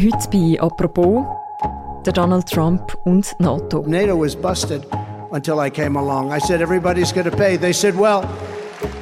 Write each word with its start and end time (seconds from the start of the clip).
Heute 0.00 0.30
bei 0.30 0.58
«Apropos» 0.58 1.26
der 2.06 2.14
Donald 2.14 2.46
Trump 2.48 2.96
und 3.04 3.34
NATO. 3.38 3.84
NATO 3.86 4.18
was 4.18 4.34
busted 4.34 4.86
until 5.30 5.58
I 5.60 5.68
came 5.68 5.98
along. 5.98 6.32
I 6.32 6.38
said, 6.40 6.62
everybody's 6.62 7.12
going 7.12 7.30
to 7.30 7.36
pay. 7.36 7.58
They 7.58 7.74
said, 7.74 7.94
well, 7.94 8.24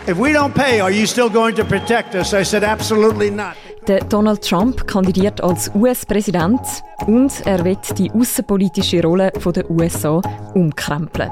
if 0.08 0.18
we 0.18 0.32
don't 0.32 0.52
pay, 0.52 0.80
are 0.80 0.90
you 0.90 1.06
still 1.06 1.30
going 1.30 1.54
to 1.54 1.64
protect 1.64 2.16
us? 2.16 2.34
I 2.34 2.42
said, 2.42 2.64
absolutely 2.64 3.30
not. 3.30 3.56
Der 3.88 4.00
Donald 4.00 4.46
Trump 4.46 4.86
kandidiert 4.86 5.42
als 5.42 5.70
US-Präsident 5.74 6.60
und 7.06 7.32
er 7.46 7.64
wird 7.64 7.98
die 7.98 8.10
außenpolitische 8.10 9.02
Rolle 9.02 9.32
der 9.32 9.70
USA 9.70 10.20
umkrempeln. 10.52 11.30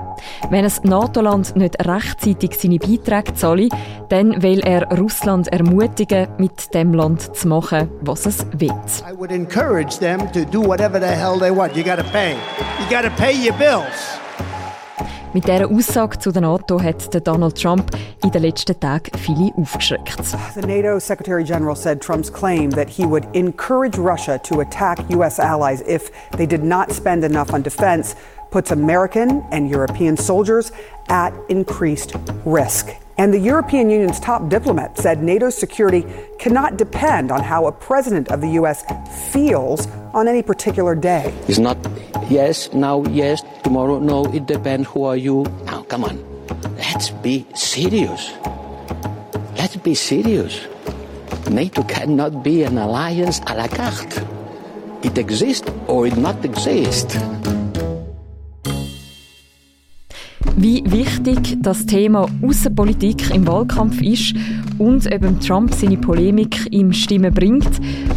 Wenn 0.48 0.64
ein 0.64 0.72
NATO-Land 0.84 1.54
nicht 1.54 1.76
rechtzeitig 1.86 2.58
seine 2.58 2.78
Beiträge 2.78 3.34
zahlt, 3.34 3.72
dann 4.08 4.42
will 4.42 4.60
er 4.60 4.88
Russland 4.98 5.48
ermutigen, 5.48 6.28
mit 6.38 6.72
dem 6.72 6.94
Land 6.94 7.36
zu 7.36 7.46
machen, 7.46 7.90
was 8.00 8.24
es 8.24 8.46
will. 8.56 8.70
I 8.70 9.14
would 9.14 9.30
encourage 9.30 9.98
them 9.98 10.20
to 10.32 10.46
do 10.50 10.66
whatever 10.66 10.98
the 10.98 11.14
hell 11.14 11.38
they 11.38 11.54
want. 11.54 11.76
You 11.76 11.84
got 11.84 11.98
to 11.98 12.10
pay. 12.10 12.36
You 12.80 12.88
got 12.88 13.02
to 13.02 13.10
pay 13.22 13.34
your 13.34 13.54
bills. 13.58 14.18
Mit 15.36 15.46
dieser 15.46 15.70
Aussage 15.70 16.18
zu 16.18 16.32
der 16.32 16.40
NATO 16.40 16.80
hat 16.80 17.14
Donald 17.26 17.60
Trump 17.60 17.90
in 18.24 18.30
den 18.30 18.40
letzten 18.40 18.80
Tagen 18.80 19.10
viele 19.18 19.52
aufgeschreckt. 19.58 20.16
The 20.54 20.62
NATO 20.62 20.98
Secretary 20.98 21.44
General 21.44 21.76
said 21.76 22.00
Trump's 22.00 22.32
claim 22.32 22.70
that 22.70 22.88
he 22.88 23.04
would 23.04 23.26
encourage 23.34 23.98
Russia 23.98 24.38
to 24.38 24.60
attack 24.60 24.98
U.S. 25.10 25.38
allies 25.38 25.82
if 25.86 26.10
they 26.38 26.46
did 26.46 26.64
not 26.64 26.90
spend 26.90 27.22
enough 27.22 27.52
on 27.52 27.62
defense 27.62 28.16
puts 28.50 28.70
American 28.70 29.44
and 29.52 29.68
European 29.70 30.16
soldiers 30.16 30.72
at 31.10 31.34
increased 31.50 32.14
risk. 32.46 32.96
And 33.18 33.32
the 33.32 33.38
European 33.38 33.88
Union's 33.88 34.20
top 34.20 34.50
diplomat 34.50 34.98
said 34.98 35.22
NATO's 35.22 35.56
security 35.56 36.04
cannot 36.38 36.76
depend 36.76 37.32
on 37.32 37.42
how 37.42 37.66
a 37.66 37.72
president 37.72 38.28
of 38.28 38.42
the 38.42 38.50
U.S. 38.60 38.84
feels 39.32 39.86
on 40.12 40.28
any 40.28 40.42
particular 40.42 40.94
day. 40.94 41.32
It's 41.48 41.58
not 41.58 41.78
yes, 42.28 42.72
now 42.74 43.04
yes, 43.04 43.42
tomorrow 43.64 43.98
no, 43.98 44.26
it 44.34 44.44
depends 44.44 44.88
who 44.88 45.04
are 45.04 45.16
you. 45.16 45.44
Now, 45.64 45.82
come 45.84 46.04
on. 46.04 46.22
Let's 46.76 47.08
be 47.08 47.46
serious. 47.54 48.32
Let's 49.56 49.76
be 49.76 49.94
serious. 49.94 50.60
NATO 51.50 51.84
cannot 51.84 52.42
be 52.42 52.64
an 52.64 52.76
alliance 52.76 53.40
à 53.40 53.56
la 53.56 53.68
carte. 53.68 54.20
It 55.02 55.16
exists 55.16 55.70
or 55.86 56.06
it 56.06 56.16
not 56.18 56.44
exist. 56.44 57.16
Wie 60.58 60.82
wichtig 60.90 61.58
das 61.60 61.84
Thema 61.84 62.26
Außenpolitik 62.42 63.30
im 63.34 63.46
Wahlkampf 63.46 64.00
ist 64.00 64.34
und 64.78 65.06
ob 65.12 65.40
Trump 65.40 65.74
seine 65.74 65.98
Polemik 65.98 66.66
ihm 66.70 66.94
Stimmen 66.94 67.34
bringt 67.34 67.68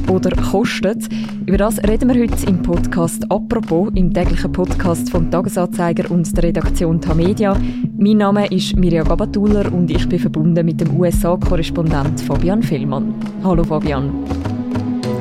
oder 0.09 0.31
kostet, 0.49 1.09
über 1.45 1.57
das 1.57 1.83
reden 1.83 2.07
wir 2.07 2.21
heute 2.21 2.45
im 2.47 2.61
Podcast 2.61 3.29
«Apropos», 3.29 3.91
im 3.93 4.13
täglichen 4.13 4.53
Podcast 4.53 5.09
vom 5.09 5.29
Tagesanzeiger 5.29 6.09
und 6.09 6.33
der 6.37 6.45
Redaktion 6.45 7.01
Tamedia. 7.01 7.59
Mein 7.97 8.17
Name 8.17 8.47
ist 8.47 8.73
Mirja 8.73 9.03
Gabatuller 9.03 9.73
und 9.73 9.91
ich 9.91 10.07
bin 10.07 10.19
verbunden 10.19 10.65
mit 10.65 10.79
dem 10.79 10.97
USA-Korrespondent 10.97 12.21
Fabian 12.21 12.63
Fellmann. 12.63 13.15
Hallo 13.43 13.65
Fabian. 13.65 14.13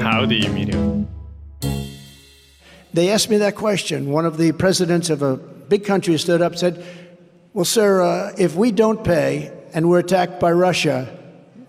Howdy, 0.01 0.49
Mirja. 0.55 1.05
They 2.95 3.11
asked 3.11 3.29
me 3.29 3.41
that 3.41 3.57
question. 3.57 4.07
One 4.09 4.25
of 4.25 4.39
the 4.39 4.53
presidents 4.53 5.11
of 5.11 5.23
a 5.23 5.37
big 5.69 5.85
country 5.85 6.17
stood 6.17 6.43
up 6.43 6.53
and 6.53 6.59
said, 6.59 6.83
Well, 7.59 7.65
sir, 7.65 8.03
uh, 8.03 8.33
if 8.39 8.55
we 8.55 8.71
don't 8.71 9.03
pay 9.03 9.51
and 9.75 9.89
we're 9.89 9.99
attacked 9.99 10.39
by 10.39 10.53
Russia, 10.53 11.09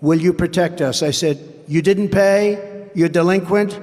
will 0.00 0.20
you 0.20 0.32
protect 0.32 0.80
us? 0.80 1.02
I 1.02 1.10
said, 1.10 1.36
You 1.66 1.82
didn't 1.82 2.10
pay? 2.10 2.88
You're 2.94 3.08
delinquent? 3.08 3.76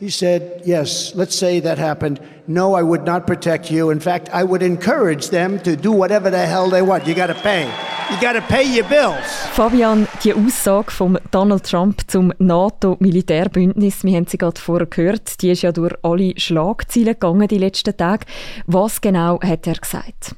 He 0.00 0.08
said, 0.08 0.62
Yes, 0.64 1.14
let's 1.14 1.36
say 1.36 1.60
that 1.60 1.76
happened. 1.76 2.20
No, 2.46 2.72
I 2.72 2.82
would 2.82 3.04
not 3.04 3.26
protect 3.26 3.70
you. 3.70 3.90
In 3.90 4.00
fact, 4.00 4.30
I 4.32 4.44
would 4.44 4.62
encourage 4.62 5.28
them 5.28 5.60
to 5.60 5.76
do 5.76 5.92
whatever 5.92 6.30
the 6.30 6.46
hell 6.46 6.70
they 6.70 6.80
want. 6.80 7.06
You 7.06 7.14
got 7.14 7.26
to 7.26 7.34
pay. 7.34 7.68
You 8.10 8.18
got 8.18 8.32
to 8.32 8.40
pay 8.40 8.64
your 8.64 8.88
bills. 8.88 9.26
Fabian, 9.52 10.08
die 10.24 10.32
Aussage 10.32 10.90
von 10.90 11.18
Donald 11.32 11.64
Trump 11.64 12.00
zum 12.06 12.32
NATO-Militärbündnis, 12.38 14.04
wir 14.04 14.16
haben 14.16 14.26
sie 14.26 14.38
gerade 14.38 14.58
vorher 14.58 14.86
gehört, 14.86 15.42
die 15.42 15.50
ist 15.50 15.60
ja 15.60 15.72
durch 15.72 15.92
alle 16.02 16.32
Schlagzeilen 16.38 17.12
gegangen 17.12 17.46
die 17.46 17.58
letzten 17.58 17.94
Tage. 17.94 18.24
Was 18.66 19.02
genau 19.02 19.38
hat 19.42 19.66
er 19.66 19.74
gesagt? 19.74 20.34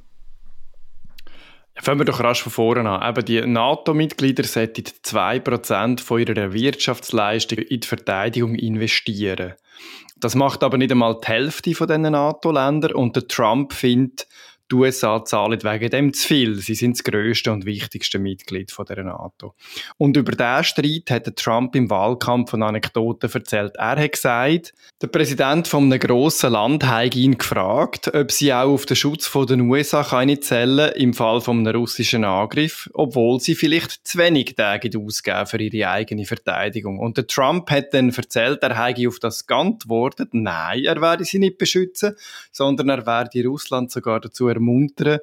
Fangen 1.81 2.01
wir 2.01 2.05
doch 2.05 2.21
rasch 2.21 2.43
von 2.43 2.53
vorne 2.53 2.89
an. 2.89 3.09
Eben 3.09 3.25
die 3.25 3.41
NATO-Mitglieder 3.41 4.45
sollten 4.45 4.83
2% 4.83 6.01
von 6.01 6.21
ihrer 6.21 6.53
Wirtschaftsleistung 6.53 7.59
in 7.59 7.81
die 7.81 7.87
Verteidigung 7.87 8.55
investieren. 8.55 9.55
Das 10.17 10.35
macht 10.35 10.65
aber 10.65 10.79
nicht 10.79 10.91
einmal 10.91 11.17
die 11.23 11.29
Hälfte 11.29 11.75
von 11.75 11.87
diesen 11.87 12.03
NATO-Ländern 12.03 12.93
und 12.93 13.15
der 13.15 13.29
Trump 13.29 13.73
findet, 13.73 14.27
die 14.71 14.75
USA 14.75 15.25
zahlen 15.25 15.63
wegen 15.63 15.91
dem 15.91 16.13
zu 16.13 16.27
viel. 16.27 16.55
Sie 16.57 16.75
sind 16.75 16.97
das 16.99 17.05
grösste 17.05 17.53
und 17.53 17.65
wichtigste 17.65 18.19
Mitglied 18.19 18.71
von 18.71 18.85
der 18.87 19.03
NATO. 19.05 19.55
Und 19.97 20.17
über 20.17 20.33
diesen 20.33 20.65
Streit 20.65 21.11
hat 21.11 21.37
Trump 21.37 21.75
im 21.75 21.91
Wahlkampf 21.91 22.51
von 22.51 22.63
Anekdoten 22.63 23.31
erzählt. 23.33 23.77
Er 23.77 23.97
hat 23.97 24.13
gesagt, 24.13 24.75
der 25.01 25.07
Präsident 25.07 25.69
von 25.69 25.85
einem 25.85 25.99
grossen 25.99 26.53
Land 26.53 26.85
hat 26.85 27.15
ihn 27.15 27.39
gefragt, 27.39 28.13
ob 28.15 28.31
sie 28.33 28.53
auch 28.53 28.69
auf 28.69 28.87
den 28.87 28.97
Schutz 28.97 29.31
den 29.49 29.63
USA 29.63 30.03
keine 30.03 30.41
zählen 30.41 30.93
im 30.95 31.15
Fall 31.15 31.41
von 31.41 31.61
einem 31.61 31.75
russischen 31.75 32.25
Angriff, 32.25 32.91
obwohl 32.93 33.41
sie 33.41 33.55
vielleicht 33.55 34.07
zu 34.07 34.19
wenig 34.19 34.55
Tage 34.57 34.91
ausgeben 34.99 35.47
für 35.47 35.61
ihre 35.61 35.91
eigene 35.91 36.25
Verteidigung. 36.25 36.99
Und 36.99 37.17
der 37.17 37.27
Trump 37.27 37.71
hat 37.71 37.95
dann 37.95 38.11
erzählt, 38.11 38.63
er 38.63 38.77
habe 38.77 39.09
auf 39.09 39.19
das 39.19 39.47
geantwortet, 39.47 40.31
nein, 40.33 40.85
er 40.85 41.01
werde 41.01 41.25
sie 41.25 41.39
nicht 41.39 41.59
beschützen, 41.59 42.15
sondern 42.51 42.89
er 42.89 43.07
werde 43.07 43.45
Russland 43.47 43.91
sogar 43.91 44.21
dazu 44.21 44.49
ermuntern, 44.59 45.21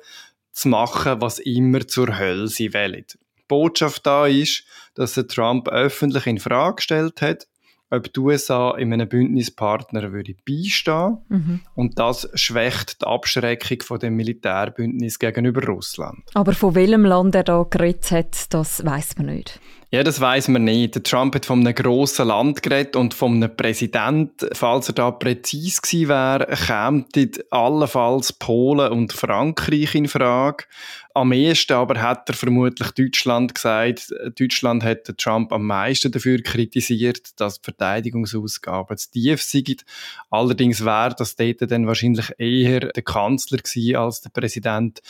zu 0.52 0.70
machen, 0.70 1.22
was 1.22 1.40
immer 1.40 1.86
zur 1.88 2.18
Hölle 2.18 2.48
sie 2.48 2.74
wollen. 2.74 3.06
Die 3.08 3.44
Botschaft 3.48 4.06
da 4.06 4.26
ist, 4.26 4.64
dass 4.96 5.14
der 5.14 5.28
Trump 5.28 5.68
öffentlich 5.68 6.26
in 6.26 6.40
Frage 6.40 6.76
gestellt 6.76 7.22
hat, 7.22 7.48
ob 7.92 8.12
die 8.12 8.20
USA 8.20 8.72
in 8.78 8.92
einem 8.94 9.08
Bündnispartner 9.08 10.12
würde 10.12 10.36
beistehen 10.48 11.20
mhm. 11.30 11.62
und 11.76 12.00
das 12.00 12.28
schwächt 12.34 13.02
die 13.02 13.06
Abschreckung 13.06 13.82
von 13.84 14.00
dem 14.00 14.16
Militärbündnis 14.16 15.20
gegenüber 15.20 15.64
Russland. 15.66 16.24
Aber 16.34 16.54
von 16.54 16.74
welchem 16.74 17.06
Land 17.06 17.36
er 17.36 17.44
da 17.44 17.64
geredet 17.64 18.10
hat, 18.12 18.54
das 18.54 18.84
weiß 18.84 19.18
man 19.18 19.28
nicht. 19.28 19.60
Ja, 19.92 20.04
das 20.04 20.20
weiß 20.20 20.48
man 20.48 20.64
nicht. 20.64 20.96
Der 20.96 21.04
Trump 21.04 21.36
hat 21.36 21.46
von 21.46 21.60
einem 21.60 21.76
grossen 21.76 22.28
Land 22.28 22.64
geredet 22.64 22.96
und 22.96 23.14
von 23.14 23.36
einem 23.36 23.56
Präsident. 23.56 24.32
Falls 24.54 24.90
er 24.90 24.96
da 24.96 25.12
präzise 25.12 25.80
gewesen 25.82 26.10
wäre, 26.10 26.48
kämen 26.48 27.06
allenfalls 27.52 28.34
Polen 28.34 28.92
und 28.92 29.14
Frankreich 29.14 29.94
in 29.94 30.08
Frage. 30.08 30.66
Am 31.14 31.32
ehesten 31.32 31.74
aber 31.74 32.02
hat 32.02 32.28
er 32.28 32.36
vermutlich 32.36 32.92
Deutschland 32.92 33.54
gesagt. 33.54 34.12
Deutschland 34.38 34.84
hat 34.84 35.06
Trump 35.18 35.54
am 35.54 35.68
meisten 35.68 36.12
dafür 36.12 36.42
kritisiert, 36.42 37.40
dass 37.40 37.62
die 37.62 37.66
Verteidigungsausgaben 37.66 38.98
zu 38.98 39.12
tief 39.12 39.42
sind. 39.42 39.86
Allerdings 40.30 40.84
wäre 40.84 41.16
das 41.18 41.36
dort 41.36 41.72
dann 41.72 41.88
wahrscheinlich 41.88 42.34
eher 42.38 42.80
der 42.82 43.04
Kanzler 43.04 43.60
gewesen 43.60 43.96
als 43.96 44.22
der 44.22 44.30
Präsident. 44.32 45.02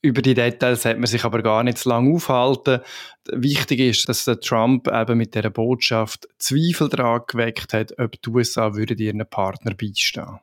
Über 0.00 0.22
die 0.22 0.34
Details 0.34 0.84
hat 0.84 0.98
man 0.98 1.06
sich 1.06 1.24
aber 1.24 1.42
gar 1.42 1.64
nicht 1.64 1.78
so 1.78 1.90
lange 1.90 2.14
aufhalten. 2.14 2.80
Wichtig 3.32 3.80
ist, 3.80 4.08
dass 4.08 4.24
der 4.24 4.38
Trump 4.38 4.86
eben 4.86 5.18
mit 5.18 5.34
dieser 5.34 5.50
Botschaft 5.50 6.28
Zweifel 6.38 6.88
daran 6.88 7.22
geweckt 7.26 7.72
hat, 7.72 7.98
ob 7.98 8.20
die 8.22 8.30
USA 8.30 8.74
würden 8.74 8.98
ihren 8.98 9.26
Partner 9.28 9.74
beistehen. 9.74 10.38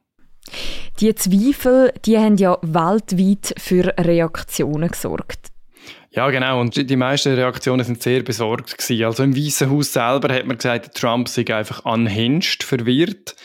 Die 0.99 1.15
Zweifel, 1.15 1.93
die 2.05 2.17
haben 2.17 2.37
ja 2.37 2.57
weltweit 2.61 3.53
für 3.57 3.93
Reaktionen 3.97 4.89
gesorgt. 4.89 5.51
Ja, 6.11 6.29
genau. 6.29 6.61
Und 6.61 6.89
die 6.89 6.95
meisten 6.95 7.33
Reaktionen 7.33 7.85
sind 7.85 8.01
sehr 8.01 8.23
besorgt 8.23 8.77
gewesen. 8.77 9.03
Also 9.03 9.23
im 9.23 9.35
Weißen 9.35 9.69
Haus 9.69 9.91
selber 9.91 10.33
hat 10.33 10.45
man 10.45 10.57
gesagt, 10.57 10.95
Trump 10.95 11.27
sei 11.27 11.45
einfach 11.53 11.83
unhinged, 11.83 12.63
verwirrt. 12.63 13.35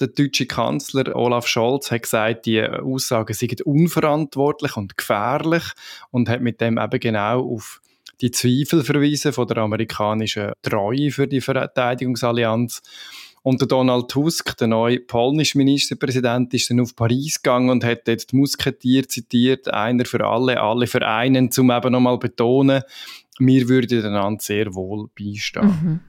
Der 0.00 0.08
deutsche 0.08 0.46
Kanzler 0.46 1.14
Olaf 1.14 1.46
Scholz 1.46 1.90
hat 1.90 2.02
gesagt, 2.02 2.46
die 2.46 2.62
Aussagen 2.62 3.32
seien 3.32 3.56
unverantwortlich 3.64 4.76
und 4.76 4.96
gefährlich 4.96 5.64
und 6.10 6.28
hat 6.28 6.40
mit 6.40 6.60
dem 6.60 6.78
eben 6.78 7.00
genau 7.00 7.40
auf 7.54 7.80
die 8.20 8.30
Zweifel 8.30 8.82
verwiesen 8.82 9.32
von 9.32 9.46
der 9.46 9.58
amerikanischen 9.58 10.52
Treue 10.62 11.10
für 11.10 11.26
die 11.26 11.40
Verteidigungsallianz. 11.40 12.82
Und 13.42 13.70
Donald 13.70 14.08
Tusk, 14.10 14.56
der 14.56 14.68
neue 14.68 15.00
polnische 15.00 15.58
Ministerpräsident, 15.58 16.54
ist 16.54 16.70
dann 16.70 16.80
auf 16.80 16.96
Paris 16.96 17.42
gegangen 17.42 17.68
und 17.68 17.84
hat 17.84 18.08
dort 18.08 18.32
die 18.32 18.36
Musketier 18.36 19.06
zitiert, 19.06 19.68
einer 19.68 20.06
für 20.06 20.26
alle, 20.26 20.60
alle 20.60 20.86
für 20.86 21.06
einen, 21.06 21.50
um 21.58 21.70
eben 21.70 21.92
nochmal 21.92 22.18
betonen, 22.18 22.82
wir 23.38 23.68
würden 23.68 24.06
einander 24.06 24.40
sehr 24.40 24.74
wohl 24.74 25.08
beistehen. 25.14 25.66
Mhm. 25.66 26.00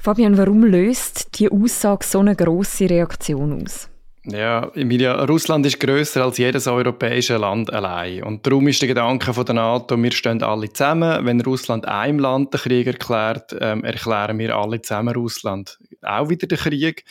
Fabian, 0.00 0.38
warum 0.38 0.64
löst 0.64 1.38
die 1.38 1.50
Aussage 1.50 2.04
so 2.04 2.20
eine 2.20 2.36
grosse 2.36 2.88
Reaktion 2.88 3.62
aus? 3.62 3.88
Ja, 4.28 4.72
Emilia, 4.74 5.24
Russland 5.24 5.64
ist 5.66 5.78
größer 5.78 6.24
als 6.24 6.38
jedes 6.38 6.66
europäische 6.66 7.36
Land 7.36 7.72
allein. 7.72 8.24
Und 8.24 8.44
darum 8.44 8.66
ist 8.66 8.82
der 8.82 8.88
Gedanke 8.88 9.32
von 9.32 9.44
der 9.44 9.54
NATO, 9.54 9.96
wir 9.96 10.10
stehen 10.10 10.42
alle 10.42 10.72
zusammen. 10.72 11.24
Wenn 11.24 11.40
Russland 11.42 11.86
einem 11.86 12.18
Land 12.18 12.52
den 12.52 12.60
Krieg 12.60 12.88
erklärt, 12.88 13.56
ähm, 13.60 13.84
erklären 13.84 14.36
wir 14.40 14.56
alle 14.56 14.82
zusammen 14.82 15.14
Russland 15.14 15.78
auch 16.02 16.28
wieder 16.28 16.48
den 16.48 16.58
Krieg. 16.58 17.04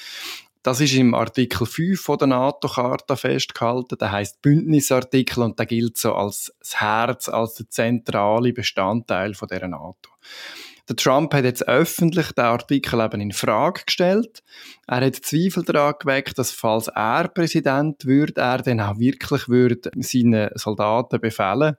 Das 0.61 0.81
ist 0.81 0.95
im 0.95 1.13
Artikel 1.13 1.65
5 1.65 2.01
von 2.01 2.17
der 2.17 2.27
NATO-Charta 2.27 3.15
festgehalten. 3.15 3.97
Der 3.97 4.11
heißt 4.11 4.41
Bündnisartikel 4.41 5.43
und 5.43 5.57
der 5.57 5.67
gilt 5.67 5.97
so 5.97 6.15
als 6.15 6.53
das 6.59 6.81
Herz, 6.81 7.29
als 7.29 7.53
der 7.53 7.69
zentrale 7.69 8.51
Bestandteil 8.51 9.35
von 9.35 9.47
der 9.47 9.67
NATO. 9.69 10.09
Der 10.87 10.95
Trump 10.95 11.33
hat 11.33 11.45
jetzt 11.45 11.67
öffentlich 11.67 12.31
den 12.33 12.45
Artikel 12.45 12.99
eben 12.99 13.21
in 13.21 13.31
Frage 13.31 13.81
gestellt. 13.85 14.43
Er 14.87 15.05
hat 15.05 15.15
Zweifel 15.15 15.63
daran 15.63 15.95
geweckt, 15.99 16.37
dass 16.37 16.51
falls 16.51 16.87
er 16.87 17.27
Präsident 17.27 18.05
wird, 18.05 18.37
er 18.37 18.59
dann 18.59 18.79
auch 18.79 18.99
wirklich 18.99 19.49
würde 19.49 19.89
seinen 19.95 20.49
Soldaten 20.55 21.19
befehlen 21.19 21.75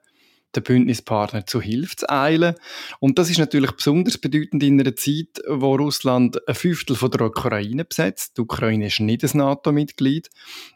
den 0.55 0.63
Bündnispartner 0.63 1.45
zu 1.45 1.61
Hilfe 1.61 1.95
zu 1.95 2.09
eilen. 2.09 2.55
Und 2.99 3.19
das 3.19 3.29
ist 3.29 3.37
natürlich 3.37 3.71
besonders 3.71 4.17
bedeutend 4.17 4.63
in 4.63 4.79
einer 4.79 4.95
Zeit, 4.95 5.41
wo 5.47 5.75
Russland 5.75 6.47
ein 6.47 6.55
Fünftel 6.55 6.95
von 6.95 7.11
der 7.11 7.21
Ukraine 7.21 7.85
besetzt. 7.85 8.37
Die 8.37 8.41
Ukraine 8.41 8.87
ist 8.87 8.99
nicht 8.99 9.23
ein 9.23 9.37
NATO-Mitglied, 9.37 10.29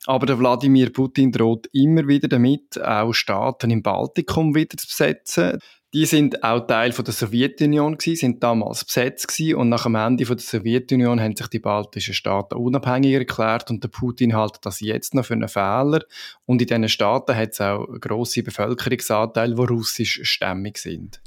aber 0.05 0.25
der 0.25 0.39
Wladimir 0.39 0.91
Putin 0.91 1.31
droht 1.31 1.67
immer 1.73 2.07
wieder 2.07 2.27
damit, 2.27 2.81
auch 2.81 3.13
Staaten 3.13 3.71
im 3.71 3.81
Baltikum 3.81 4.55
wieder 4.55 4.77
zu 4.77 4.87
besetzen. 4.87 5.59
Die 5.93 6.05
sind 6.05 6.41
auch 6.41 6.67
Teil 6.67 6.93
von 6.93 7.03
der 7.03 7.13
Sowjetunion 7.13 7.97
gewesen, 7.97 8.15
sind 8.15 8.43
damals 8.43 8.85
besetzt 8.85 9.27
gewesen 9.27 9.55
und 9.55 9.67
nach 9.67 9.83
dem 9.83 9.95
Ende 9.95 10.25
von 10.25 10.37
der 10.37 10.45
Sowjetunion 10.45 11.19
haben 11.19 11.35
sich 11.35 11.47
die 11.47 11.59
baltischen 11.59 12.13
Staaten 12.13 12.55
unabhängig 12.55 13.13
erklärt 13.13 13.69
und 13.69 13.83
der 13.83 13.89
Putin 13.89 14.33
hält 14.33 14.59
das 14.61 14.79
jetzt 14.79 15.13
noch 15.13 15.25
für 15.25 15.33
einen 15.33 15.49
Fehler. 15.49 15.99
Und 16.45 16.61
in 16.61 16.67
diesen 16.69 16.87
Staaten 16.87 17.35
hat 17.35 17.49
es 17.51 17.59
auch 17.59 17.85
grosse 17.99 18.41
Bevölkerungsanteile, 18.41 19.53
die 19.53 19.61
russisch 19.61 20.21
stämmig 20.23 20.77
sind. 20.77 21.19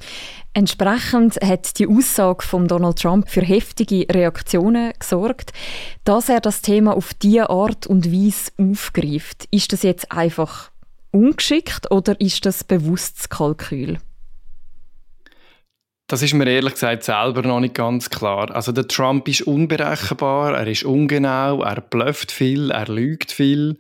Entsprechend 0.55 1.37
hat 1.43 1.79
die 1.79 1.87
Aussage 1.87 2.43
von 2.43 2.67
Donald 2.67 2.99
Trump 2.99 3.29
für 3.29 3.43
heftige 3.43 4.07
Reaktionen 4.11 4.95
gesorgt. 4.99 5.53
Dass 6.05 6.31
er 6.31 6.41
das 6.41 6.63
Thema 6.63 6.97
auf 6.97 7.13
diese 7.13 7.51
Art 7.51 7.87
und 7.87 8.11
Weise 8.11 8.51
aufgreift, 8.57 9.47
ist 9.51 9.75
das 9.75 9.83
jetzt 9.83 10.11
einfach 10.11 10.71
ungeschickt 11.11 11.91
oder 11.91 12.19
ist 12.19 12.47
das 12.47 12.65
bewusstes 12.65 13.29
Kalkül? 13.29 13.99
Das 16.07 16.21
ist 16.21 16.35
mir 16.35 16.47
ehrlich 16.47 16.75
gesagt 16.75 17.03
selber 17.03 17.41
noch 17.41 17.61
nicht 17.61 17.75
ganz 17.75 18.11
klar. 18.11 18.55
Also 18.55 18.73
der 18.73 18.87
Trump 18.87 19.27
ist 19.27 19.41
unberechenbar, 19.43 20.55
er 20.55 20.67
ist 20.67 20.85
ungenau, 20.85 21.63
er 21.63 21.81
blufft 21.81 22.31
viel, 22.31 22.71
er 22.71 22.89
lügt 22.89 23.33
viel, 23.33 23.79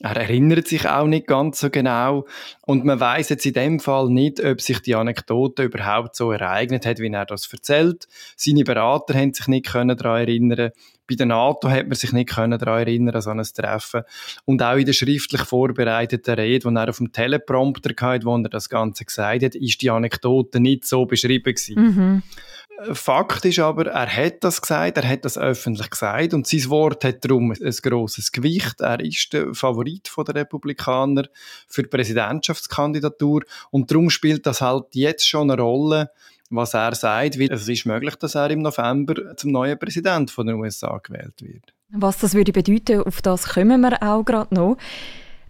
er 0.00 0.16
erinnert 0.16 0.68
sich 0.68 0.88
auch 0.88 1.06
nicht 1.06 1.26
ganz 1.26 1.60
so 1.60 1.68
genau 1.68 2.24
und 2.62 2.86
man 2.86 2.98
weiß 2.98 3.28
jetzt 3.28 3.44
in 3.44 3.52
dem 3.52 3.78
Fall 3.78 4.08
nicht, 4.08 4.42
ob 4.42 4.62
sich 4.62 4.80
die 4.80 4.94
Anekdote 4.94 5.64
überhaupt 5.64 6.16
so 6.16 6.32
ereignet 6.32 6.86
hat, 6.86 6.98
wie 6.98 7.12
er 7.12 7.26
das 7.26 7.52
erzählt. 7.52 8.08
Seine 8.36 8.64
Berater 8.64 9.12
haben 9.12 9.34
sich 9.34 9.46
nicht 9.46 9.66
daran 9.66 9.90
erinnern 9.90 10.70
bei 11.08 11.14
der 11.14 11.26
NATO 11.26 11.70
hat 11.70 11.86
man 11.86 11.94
sich 11.94 12.12
nicht 12.12 12.30
können 12.30 12.58
daran 12.58 12.80
erinnern 12.80 13.14
an 13.14 13.20
so 13.22 13.30
ein 13.30 13.42
Treffen. 13.42 14.02
Und 14.44 14.62
auch 14.62 14.76
in 14.76 14.86
der 14.86 14.92
schriftlich 14.92 15.42
vorbereiteten 15.42 16.34
Rede, 16.34 16.68
die 16.68 16.74
er 16.74 16.88
auf 16.88 16.98
dem 16.98 17.12
Teleprompter 17.12 17.90
hatte, 18.00 18.24
wo 18.24 18.36
er 18.36 18.48
das 18.48 18.68
Ganze 18.68 19.04
gesagt 19.04 19.42
hat, 19.42 19.54
ist 19.54 19.80
die 19.82 19.90
Anekdote 19.90 20.60
nicht 20.60 20.84
so 20.84 21.06
beschrieben 21.06 21.54
gewesen. 21.54 21.74
Mhm. 21.82 22.22
Fakt 22.92 23.44
ist 23.46 23.58
aber, 23.58 23.86
er 23.86 24.06
hat 24.06 24.44
das 24.44 24.60
gesagt, 24.60 24.98
er 24.98 25.08
hat 25.08 25.24
das 25.24 25.38
öffentlich 25.38 25.88
gesagt 25.88 26.34
und 26.34 26.46
sein 26.46 26.68
Wort 26.68 27.04
hat 27.04 27.24
darum 27.24 27.50
ein 27.50 27.76
grosses 27.82 28.32
Gewicht. 28.32 28.82
Er 28.82 29.00
ist 29.00 29.32
der 29.32 29.54
Favorit 29.54 30.10
der 30.14 30.34
Republikaner 30.34 31.24
für 31.68 31.84
die 31.84 31.88
Präsidentschaftskandidatur 31.88 33.44
und 33.70 33.90
darum 33.90 34.10
spielt 34.10 34.44
das 34.44 34.60
halt 34.60 34.84
jetzt 34.92 35.26
schon 35.26 35.50
eine 35.50 35.62
Rolle, 35.62 36.10
was 36.50 36.74
er 36.74 36.94
sagt, 36.94 37.38
weil 37.38 37.52
es 37.52 37.68
ist 37.68 37.86
möglich, 37.86 38.14
dass 38.16 38.34
er 38.34 38.50
im 38.50 38.62
November 38.62 39.36
zum 39.36 39.52
neuen 39.52 39.78
Präsident 39.78 40.30
von 40.30 40.46
den 40.46 40.56
USA 40.56 40.98
gewählt 40.98 41.40
wird. 41.42 41.72
Was 41.90 42.18
das 42.18 42.34
würde 42.34 42.52
bedeuten, 42.52 43.02
auf 43.02 43.22
das 43.22 43.48
kommen 43.48 43.80
wir 43.80 44.02
auch 44.02 44.24
gerade 44.24 44.54
noch. 44.54 44.76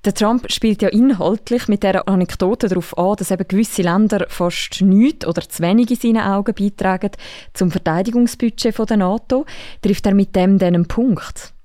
Der 0.04 0.14
Trump 0.14 0.52
spielt 0.52 0.82
ja 0.82 0.88
inhaltlich 0.88 1.66
mit 1.66 1.82
der 1.82 2.08
Anekdote 2.08 2.68
darauf 2.68 2.96
an, 2.96 3.16
dass 3.16 3.32
eben 3.32 3.48
gewisse 3.48 3.82
Länder 3.82 4.26
fast 4.28 4.80
nichts 4.80 5.26
oder 5.26 5.42
zu 5.48 5.62
wenig 5.62 5.90
in 5.90 5.96
seinen 5.96 6.22
Augen 6.24 6.54
beitragen 6.54 7.10
zum 7.54 7.72
Verteidigungsbudget 7.72 8.78
der 8.88 8.96
NATO. 8.98 9.46
Trifft 9.82 10.06
er 10.06 10.14
mit 10.14 10.36
dem 10.36 10.58
dann 10.58 10.74
einen 10.74 10.86
Punkt? 10.86 11.55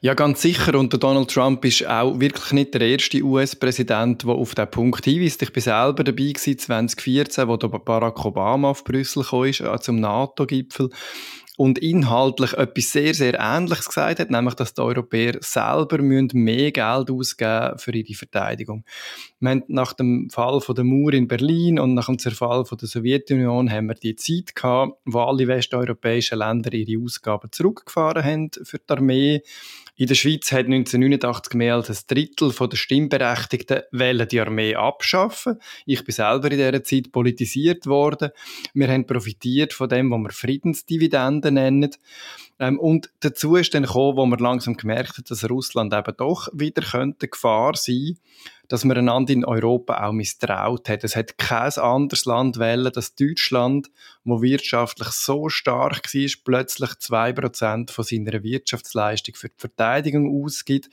Ja, 0.00 0.14
ganz 0.14 0.42
sicher. 0.42 0.74
Und 0.74 1.02
Donald 1.02 1.30
Trump 1.30 1.64
ist 1.64 1.86
auch 1.86 2.18
wirklich 2.18 2.52
nicht 2.52 2.74
der 2.74 2.80
erste 2.82 3.22
US-Präsident, 3.22 4.22
der 4.22 4.30
auf 4.30 4.54
diesen 4.54 4.70
Punkt 4.70 5.04
hinweist. 5.04 5.42
Ich 5.42 5.54
war 5.54 5.62
selber 5.62 6.04
dabei 6.04 6.32
2014, 6.36 7.48
wo 7.48 7.56
Barack 7.56 8.24
Obama 8.24 8.70
auf 8.70 8.84
Brüssel 8.84 9.24
kam, 9.24 9.44
äh, 9.44 9.78
zum 9.80 10.00
NATO-Gipfel 10.00 10.90
und 11.58 11.80
inhaltlich 11.80 12.52
etwas 12.52 12.92
sehr, 12.92 13.14
sehr 13.14 13.34
Ähnliches 13.36 13.86
gesagt 13.86 14.20
hat, 14.20 14.30
nämlich, 14.30 14.54
dass 14.54 14.74
die 14.74 14.80
Europäer 14.80 15.38
selber 15.40 16.00
mehr 16.00 16.70
Geld 16.70 17.10
ausgeben 17.10 17.76
für 17.78 17.92
ihre 17.92 18.14
Verteidigung. 18.14 18.84
Wir 19.40 19.50
haben 19.50 19.64
nach 19.66 19.92
dem 19.92 20.30
Fall 20.30 20.60
von 20.60 20.76
der 20.76 20.84
Mauer 20.84 21.12
in 21.14 21.26
Berlin 21.26 21.80
und 21.80 21.94
nach 21.94 22.06
dem 22.06 22.20
Zerfall 22.20 22.64
von 22.64 22.78
der 22.78 22.86
Sowjetunion 22.86 23.72
haben 23.72 23.88
wir 23.88 23.96
die 23.96 24.14
Zeit 24.14 24.54
gehabt, 24.54 25.00
wo 25.04 25.18
alle 25.18 25.48
westeuropäischen 25.48 26.38
Länder 26.38 26.72
ihre 26.72 27.02
Ausgaben 27.02 27.50
zurückgefahren 27.50 28.22
haben 28.22 28.50
für 28.62 28.78
die 28.78 28.92
Armee. 28.92 29.42
In 30.00 30.06
der 30.06 30.14
Schweiz 30.14 30.52
hat 30.52 30.66
1989 30.66 31.54
mehr 31.54 31.74
als 31.74 31.90
ein 31.90 31.98
Drittel 32.06 32.52
der 32.52 32.76
Stimmberechtigten 32.76 33.82
die 34.28 34.40
Armee 34.40 34.76
abschaffen. 34.76 35.58
Ich 35.86 36.04
bin 36.04 36.14
selber 36.14 36.52
in 36.52 36.58
dieser 36.58 36.84
Zeit 36.84 37.10
politisiert 37.10 37.84
worden. 37.86 38.30
Wir 38.74 38.86
haben 38.86 39.06
profitiert 39.06 39.72
von 39.72 39.88
dem, 39.88 40.12
was 40.12 40.20
wir 40.20 40.30
Friedensdividenden 40.30 41.54
nennen. 41.54 41.90
Ähm, 42.60 42.78
und 42.78 43.10
dazu 43.20 43.56
ist 43.56 43.74
dann 43.74 43.84
gekommen, 43.84 44.16
wo 44.16 44.26
man 44.26 44.38
langsam 44.38 44.76
gemerkt 44.76 45.18
hat, 45.18 45.30
dass 45.30 45.48
Russland 45.48 45.94
eben 45.94 46.16
doch 46.16 46.48
wieder 46.52 46.82
könnte 46.82 47.28
Gefahr 47.28 47.74
sein 47.76 48.18
dass 48.68 48.84
man 48.84 48.98
einander 48.98 49.32
in 49.32 49.44
Europa 49.44 50.06
auch 50.06 50.12
misstraut 50.12 50.88
hat. 50.88 51.02
Es 51.02 51.16
hat 51.16 51.38
kein 51.38 51.72
anderes 51.72 52.26
Land 52.26 52.58
wählen, 52.58 52.92
dass 52.92 53.14
Deutschland, 53.14 53.90
wo 54.24 54.42
wirtschaftlich 54.42 55.08
so 55.08 55.48
stark 55.48 56.14
war, 56.14 56.30
plötzlich 56.44 56.94
zwei 56.98 57.32
Prozent 57.32 57.90
von 57.90 58.04
seiner 58.04 58.42
Wirtschaftsleistung 58.42 59.34
für 59.34 59.48
die 59.48 59.54
Verteidigung 59.56 60.44
ausgibt. 60.44 60.90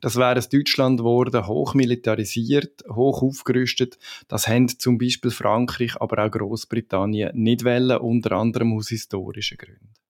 Das 0.00 0.16
wäre 0.16 0.36
ein 0.36 0.44
Deutschland 0.50 0.98
geworden, 0.98 1.46
hochmilitarisiert, 1.46 2.84
hoch 2.88 3.22
aufgerüstet. 3.22 3.98
Das 4.28 4.46
haben 4.46 4.68
zum 4.68 4.98
Beispiel 4.98 5.32
Frankreich, 5.32 6.00
aber 6.00 6.24
auch 6.24 6.30
Großbritannien 6.30 7.30
nicht 7.34 7.64
wollen, 7.64 7.98
unter 7.98 8.32
anderem 8.32 8.72
aus 8.74 8.88
historischen 8.88 9.58
Gründen. 9.58 10.05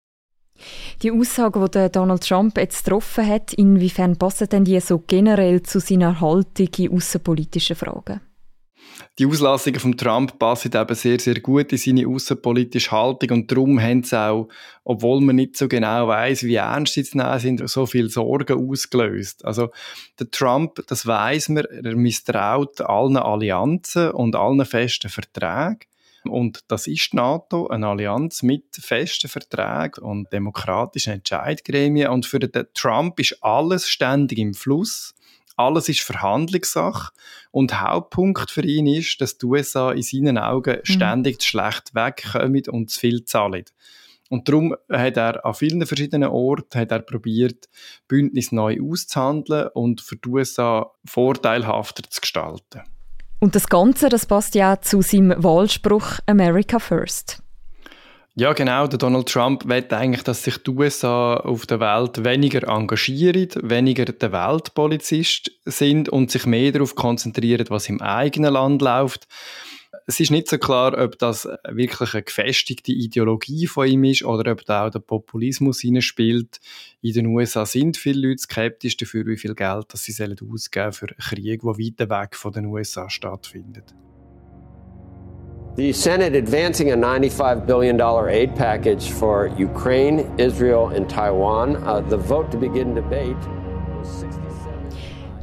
Die 1.03 1.11
Aussage, 1.11 1.69
die 1.69 1.91
Donald 1.91 2.27
Trump 2.27 2.56
jetzt 2.59 2.85
getroffen 2.85 3.27
hat, 3.27 3.53
inwiefern 3.55 4.17
passen 4.17 4.49
denn 4.49 4.65
die 4.65 4.81
so 4.81 5.03
generell 5.06 5.63
zu 5.63 5.81
seiner 5.81 6.20
Haltung 6.20 6.69
in 6.79 6.93
außenpolitischen 6.93 7.77
Fragen? 7.77 8.20
Die 9.19 9.27
Auslassungen 9.27 9.81
von 9.81 9.96
Trump 9.96 10.39
passen 10.39 10.73
eben 10.75 10.94
sehr, 10.94 11.20
sehr 11.20 11.41
gut 11.41 11.73
in 11.73 11.79
seine 11.79 12.06
außenpolitische 12.06 12.91
Haltung 12.91 13.31
und 13.31 13.51
darum 13.51 13.81
haben 13.81 14.03
sie 14.03 14.19
auch, 14.19 14.49
obwohl 14.84 15.20
man 15.20 15.37
nicht 15.37 15.56
so 15.56 15.69
genau 15.69 16.08
weiß, 16.08 16.44
wie 16.44 16.56
ernst 16.56 16.94
sie 16.94 17.05
zu 17.05 17.19
nehmen 17.19 17.39
sind, 17.39 17.69
so 17.69 17.87
viel 17.87 18.08
Sorgen 18.08 18.70
ausgelöst. 18.70 19.44
Also 19.44 19.70
der 20.19 20.31
Trump, 20.31 20.81
das 20.89 21.06
weiß 21.06 21.51
man, 21.51 21.65
er 21.65 21.96
misstraut 21.96 22.81
allen 22.81 23.17
Allianzen 23.17 24.11
und 24.11 24.37
allen 24.37 24.65
festen 24.65 25.11
Verträgen. 25.11 25.79
Und 26.31 26.60
das 26.69 26.86
ist 26.86 27.12
die 27.12 27.16
NATO, 27.16 27.66
eine 27.69 27.88
Allianz 27.88 28.43
mit 28.43 28.64
festen 28.72 29.28
Verträgen 29.28 30.02
und 30.02 30.32
demokratischen 30.32 31.14
Entscheidgremien. 31.14 32.10
Und 32.10 32.26
für 32.26 32.38
den 32.38 32.66
Trump 32.74 33.20
ist 33.20 33.43
alles 33.43 33.88
ständig 33.88 34.38
im 34.38 34.54
Fluss. 34.54 35.14
Alles 35.56 35.88
ist 35.88 36.00
Verhandlungssache. 36.00 37.12
Und 37.50 37.81
Hauptpunkt 37.81 38.50
für 38.50 38.64
ihn 38.64 38.86
ist, 38.86 39.20
dass 39.20 39.38
die 39.38 39.46
USA 39.46 39.93
in 39.93 40.02
seinen 40.02 40.38
Augen 40.38 40.76
mhm. 40.76 40.84
ständig 40.84 41.40
zu 41.40 41.48
schlecht 41.48 41.94
wegkommen 41.94 42.62
und 42.69 42.90
zu 42.90 43.00
viel 43.00 43.24
zahlen. 43.24 43.64
Und 44.31 44.48
darum 44.48 44.74
hat 44.90 45.16
er 45.16 45.44
an 45.44 45.54
vielen 45.54 45.86
verschiedenen 45.86 46.31
Orten 46.31 46.81
hat 46.81 46.90
er 46.90 47.00
probiert, 47.00 47.69
Bündnis 48.08 48.52
neu 48.52 48.78
auszuhandeln 48.81 49.69
und 49.74 50.00
für 50.00 50.16
die 50.16 50.28
USA 50.28 50.90
vorteilhafter 51.04 52.02
zu 52.08 52.20
gestalten. 52.20 52.82
Und 53.44 53.55
das 53.55 53.69
Ganze, 53.69 54.08
das 54.08 54.24
passt 54.24 54.55
ja 54.55 54.81
zu 54.81 55.03
seinem 55.03 55.34
Wahlspruch 55.36 56.19
America 56.24 56.79
First. 56.79 57.43
Ja, 58.36 58.55
genau. 58.55 58.86
Der 58.86 58.98
Donald 58.98 59.29
Trump 59.29 59.69
will 59.69 59.84
eigentlich, 59.91 60.22
dass 60.22 60.44
sich 60.44 60.56
die 60.63 60.70
USA 60.70 61.34
auf 61.34 61.67
der 61.67 61.79
Welt 61.79 62.24
weniger 62.24 62.67
engagieren, 62.67 63.51
weniger 63.60 64.06
der 64.06 64.32
Weltpolizist 64.32 65.51
sind 65.67 66.08
und 66.08 66.31
sich 66.31 66.46
mehr 66.46 66.72
darauf 66.72 66.94
konzentrieren, 66.94 67.67
was 67.69 67.91
im 67.91 68.01
eigenen 68.01 68.55
Land 68.55 68.81
läuft. 68.81 69.29
Es 70.06 70.20
ist 70.20 70.31
nicht 70.31 70.49
so 70.49 70.58
klar, 70.58 70.96
ob 70.99 71.19
das 71.19 71.49
wirklich 71.69 72.13
eine 72.15 72.23
gefestigte 72.23 72.93
Ideologie 72.93 73.67
von 73.67 73.87
ihm 73.87 74.05
ist 74.05 74.25
oder 74.25 74.53
ob 74.53 74.65
da 74.65 74.87
auch 74.87 74.91
der 74.91 74.99
Populismus 74.99 75.81
hineinspielt. 75.81 76.61
In 77.01 77.15
den 77.15 77.27
USA 77.27 77.65
sind 77.65 77.96
viele 77.96 78.29
Leute 78.29 78.43
skeptisch 78.43 78.99
dafür, 78.99 79.25
wie 79.27 79.39
viel 79.39 79.55
Geld 79.55 79.87
das 79.89 80.05
sie 80.05 80.13
sollen 80.13 80.37
ausgeben 80.53 80.93
für 80.93 81.06
einen 81.06 81.19
Krieg, 81.19 81.63
der 81.96 82.11
weit 82.11 82.32
weg 82.32 82.37
von 82.37 82.53
den 82.53 82.67
USA 82.67 83.08
stattfindet. 83.08 83.94
The 85.77 85.93
Senate 85.93 86.37
advancing 86.37 86.93
a 86.93 86.96
$95 86.96 87.67
billion 87.67 88.01
aid 88.01 88.55
package 88.55 89.11
for 89.11 89.49
Ukraine, 89.58 90.25
Israel, 90.39 90.93
and 90.94 91.08
Taiwan. 91.08 91.77
Uh, 91.79 92.01
the 92.01 92.17
vote 92.17 92.53
to 92.53 92.58
begin 92.58 92.94
debate 92.94 93.37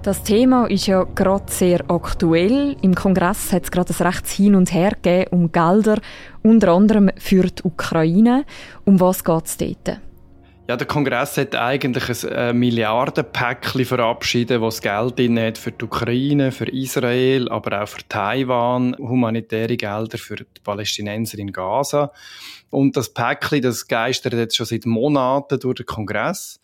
das 0.04 0.24
Thema 0.24 0.66
ist 0.66 0.88
ja 0.88 1.04
gerade 1.04 1.52
sehr 1.52 1.84
aktuell. 1.90 2.76
Im 2.82 2.96
Kongress 2.96 3.52
hat 3.52 3.66
es 3.66 3.72
gerade 3.72 3.94
ein 3.94 4.08
rechts 4.08 4.32
Hin 4.32 4.56
und 4.56 4.74
Her 4.74 4.92
gegeben 5.02 5.30
um 5.32 5.52
Gelder, 5.52 6.00
unter 6.42 6.70
anderem 6.70 7.12
für 7.18 7.44
die 7.44 7.64
Ukraine. 7.64 8.46
Um 8.84 9.00
was 9.00 9.24
geht 9.24 9.46
es 9.46 9.58
dort? 9.58 10.00
Ja, 10.68 10.78
der 10.78 10.88
Kongress 10.88 11.38
hat 11.38 11.56
eigentlich 11.56 12.24
ein 12.24 12.32
äh, 12.32 12.54
Milliardenpäckchen 12.54 13.84
verabschiedet, 13.84 14.62
das 14.62 14.82
Geld 14.82 15.20
hat 15.20 15.58
für 15.58 15.72
die 15.72 15.84
Ukraine, 15.84 16.52
für 16.52 16.70
Israel, 16.70 17.50
aber 17.50 17.84
auch 17.84 17.88
für 17.88 18.08
Taiwan, 18.08 18.96
humanitäre 18.98 19.76
Gelder 19.76 20.18
für 20.18 20.38
die 20.38 20.62
Palästinenser 20.64 21.40
in 21.40 21.52
Gaza. 21.52 22.12
Und 22.70 22.96
das 22.96 23.14
Päckchen, 23.14 23.62
das 23.62 23.86
geistert 23.86 24.34
jetzt 24.34 24.56
schon 24.56 24.66
seit 24.66 24.86
Monaten 24.86 25.60
durch 25.60 25.76
den 25.76 25.86
Kongress. 25.86 26.61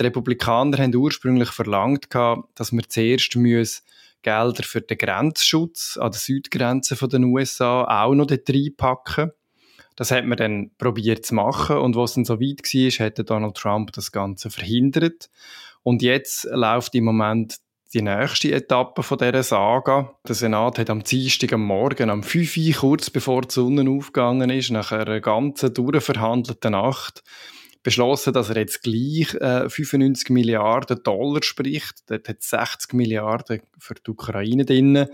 Die 0.00 0.06
Republikaner 0.06 0.78
haben 0.78 0.94
ursprünglich 0.94 1.50
verlangt, 1.50 2.08
dass 2.14 2.72
wir 2.72 2.88
zuerst 2.88 3.36
Gelder 4.22 4.62
für 4.62 4.80
den 4.80 4.96
Grenzschutz 4.96 5.98
an 5.98 6.10
der 6.10 6.18
Südgrenze 6.18 6.96
der 7.08 7.20
USA 7.20 7.84
auch 7.84 8.14
noch 8.14 8.26
dort 8.26 8.48
reinpacken. 8.48 9.32
Das 9.96 10.10
hat 10.10 10.24
man 10.24 10.38
dann 10.38 10.70
probiert 10.78 11.26
zu 11.26 11.34
machen 11.34 11.76
und 11.76 11.96
was 11.96 12.14
dann 12.14 12.24
so 12.24 12.40
weit 12.40 12.62
war, 12.62 13.06
hat 13.06 13.30
Donald 13.30 13.56
Trump 13.56 13.92
das 13.92 14.10
Ganze 14.10 14.48
verhindert. 14.48 15.28
Und 15.82 16.00
jetzt 16.00 16.44
läuft 16.50 16.94
im 16.94 17.04
Moment 17.04 17.58
die 17.92 18.00
nächste 18.02 18.52
Etappe 18.52 19.02
von 19.02 19.18
dieser 19.18 19.42
Saga. 19.42 20.14
Der 20.26 20.34
Senat 20.34 20.78
hat 20.78 20.88
am 20.88 21.02
Dienstag 21.02 21.52
am 21.52 21.64
Morgen, 21.66 22.08
am 22.08 22.22
5 22.22 22.56
Uhr, 22.56 22.72
kurz 22.74 23.10
bevor 23.10 23.42
die 23.42 23.52
Sonne 23.52 23.90
aufgegangen 23.90 24.48
ist, 24.48 24.70
nach 24.70 24.92
einer 24.92 25.20
ganzen 25.20 25.74
durchverhandelten 25.74 26.72
Nacht, 26.72 27.22
beschlossen, 27.82 28.32
dass 28.32 28.50
er 28.50 28.56
jetzt 28.56 28.82
gleich 28.82 29.34
äh, 29.34 29.68
95 29.68 30.30
Milliarden 30.30 31.02
Dollar 31.02 31.42
spricht. 31.42 32.10
Dort 32.10 32.28
hat 32.28 32.42
60 32.42 32.92
Milliarden 32.92 33.60
für 33.78 33.94
die 33.94 34.10
Ukraine 34.10 34.64
drin. 34.64 35.06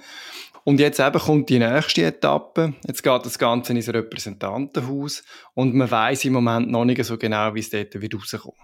Und 0.65 0.81
jetzt 0.81 0.99
eben 0.99 1.19
kommt 1.19 1.49
die 1.49 1.61
nächste 1.61 2.05
Etappe. 2.05 2.75
Jetzt 2.87 3.03
geht 3.05 3.25
das 3.25 3.39
Ganze 3.39 3.73
ins 3.73 3.89
Repräsentantenhaus 3.89 5.23
und 5.55 5.75
man 5.75 5.89
weiß 5.89 6.25
im 6.25 6.33
Moment 6.33 6.71
noch 6.71 6.85
nicht 6.85 7.05
so 7.05 7.17
genau, 7.17 7.55
wie 7.55 7.61
es 7.61 7.71
dort 7.71 8.01
wird 8.01 8.15
rauskommen. 8.15 8.57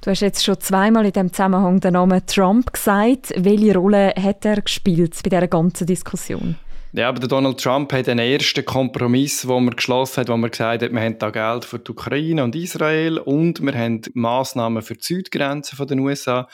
Du 0.00 0.10
hast 0.10 0.20
jetzt 0.20 0.44
schon 0.44 0.60
zweimal 0.60 1.06
in 1.06 1.12
dem 1.12 1.32
Zusammenhang 1.32 1.80
den 1.80 1.92
Namen 1.92 2.26
Trump 2.26 2.72
gesagt. 2.72 3.32
Welche 3.36 3.74
Rolle 3.74 4.12
hat 4.20 4.44
er 4.44 4.60
gespielt 4.60 5.18
bei 5.22 5.30
dieser 5.30 5.48
ganzen 5.48 5.86
Diskussion? 5.86 6.56
Ja, 6.94 7.08
aber 7.08 7.20
der 7.20 7.28
Donald 7.28 7.58
Trump 7.58 7.90
hat 7.94 8.06
den 8.06 8.18
ersten 8.18 8.66
Kompromiss, 8.66 9.48
wo 9.48 9.58
man 9.58 9.74
geschlossen 9.74 10.20
hat, 10.20 10.28
wo 10.28 10.36
man 10.36 10.50
gesagt 10.50 10.82
hat, 10.82 10.92
wir 10.92 11.00
haben 11.00 11.18
da 11.18 11.30
Geld 11.30 11.64
für 11.64 11.78
die 11.78 11.90
Ukraine 11.90 12.44
und 12.44 12.54
Israel 12.54 13.16
und 13.16 13.62
wir 13.62 13.72
haben 13.72 14.02
Massnahmen 14.12 14.82
für 14.82 14.96
die 14.96 15.02
Südgrenze 15.02 15.86
den 15.86 16.00
USA. 16.00 16.46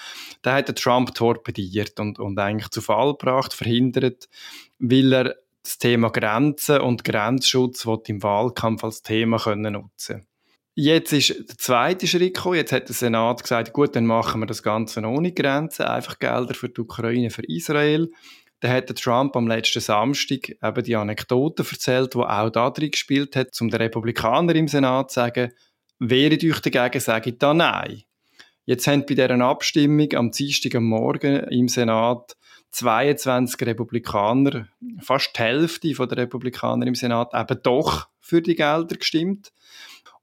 Da 0.42 0.54
hat 0.54 0.68
der 0.68 0.76
Trump 0.76 1.12
torpediert 1.12 1.98
und, 1.98 2.20
und 2.20 2.38
eigentlich 2.38 2.70
zu 2.70 2.80
Fall 2.80 3.16
gebracht, 3.16 3.52
verhindert, 3.52 4.28
weil 4.78 5.12
er 5.12 5.34
das 5.64 5.78
Thema 5.78 6.08
Grenzen 6.10 6.82
und 6.82 7.02
Grenzschutz 7.02 7.84
im 8.06 8.22
Wahlkampf 8.22 8.84
als 8.84 9.02
Thema 9.02 9.38
können 9.38 9.72
nutzen 9.72 10.24
Jetzt 10.76 11.12
ist 11.12 11.30
der 11.30 11.58
zweite 11.58 12.06
Schritt 12.06 12.36
gekommen. 12.36 12.54
Jetzt 12.54 12.70
hat 12.70 12.88
der 12.88 12.94
Senat 12.94 13.42
gesagt, 13.42 13.72
gut, 13.72 13.96
dann 13.96 14.06
machen 14.06 14.40
wir 14.40 14.46
das 14.46 14.62
Ganze 14.62 15.02
ohne 15.02 15.32
Grenzen, 15.32 15.86
einfach 15.86 16.20
Gelder 16.20 16.54
für 16.54 16.68
die 16.68 16.80
Ukraine, 16.80 17.30
für 17.30 17.42
Israel. 17.44 18.12
Dann 18.60 18.72
hat 18.72 18.94
Trump 18.96 19.36
am 19.36 19.46
letzten 19.46 19.80
Samstag 19.80 20.50
eben 20.50 20.84
die 20.84 20.96
Anekdote 20.96 21.64
erzählt, 21.70 22.14
die 22.14 22.18
auch 22.18 22.50
da 22.50 22.70
drin 22.70 22.90
gespielt 22.90 23.36
hat, 23.36 23.48
um 23.60 23.68
den 23.68 23.80
Republikanern 23.80 24.56
im 24.56 24.68
Senat 24.68 25.10
zu 25.10 25.20
sagen, 25.20 25.52
wehret 26.00 26.42
euch 26.44 26.60
dagegen, 26.60 27.00
sage 27.00 27.30
ich 27.30 27.38
da 27.38 27.54
Nein. 27.54 28.02
Jetzt 28.64 28.86
haben 28.86 29.06
bei 29.06 29.14
dieser 29.14 29.40
Abstimmung 29.40 30.12
am 30.14 30.30
Dienstag 30.30 30.74
am 30.74 30.84
Morgen 30.84 31.36
im 31.44 31.68
Senat 31.68 32.36
22 32.72 33.66
Republikaner, 33.66 34.68
fast 35.00 35.30
die 35.36 35.40
Hälfte 35.40 35.94
der 35.94 36.18
Republikaner 36.18 36.86
im 36.86 36.94
Senat, 36.94 37.32
eben 37.32 37.62
doch 37.62 38.08
für 38.20 38.42
die 38.42 38.56
Gelder 38.56 38.96
gestimmt 38.96 39.52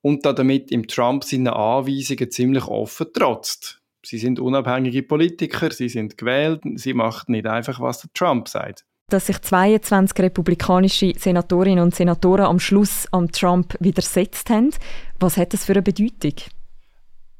und 0.01 0.25
damit 0.25 0.71
im 0.71 0.87
Trump 0.87 1.23
seine 1.23 1.55
Anweisungen 1.55 2.29
ziemlich 2.29 2.65
offen 2.65 3.07
trotzt. 3.13 3.81
Sie 4.05 4.17
sind 4.17 4.39
unabhängige 4.39 5.03
Politiker, 5.03 5.71
sie 5.71 5.89
sind 5.89 6.17
gewählt, 6.17 6.62
sie 6.75 6.93
machen 6.93 7.31
nicht 7.31 7.47
einfach, 7.47 7.79
was 7.79 8.01
der 8.01 8.12
Trump 8.13 8.47
sagt. 8.47 8.85
Dass 9.09 9.27
sich 9.27 9.39
22 9.39 10.17
republikanische 10.19 11.13
Senatorinnen 11.17 11.83
und 11.83 11.93
Senatoren 11.93 12.45
am 12.45 12.59
Schluss 12.59 13.07
am 13.12 13.31
Trump 13.31 13.75
widersetzt 13.79 14.50
haben, 14.50 14.71
was 15.19 15.38
hat 15.38 15.53
das 15.53 15.65
für 15.65 15.74
eine 15.74 15.83
Bedeutung? 15.83 16.33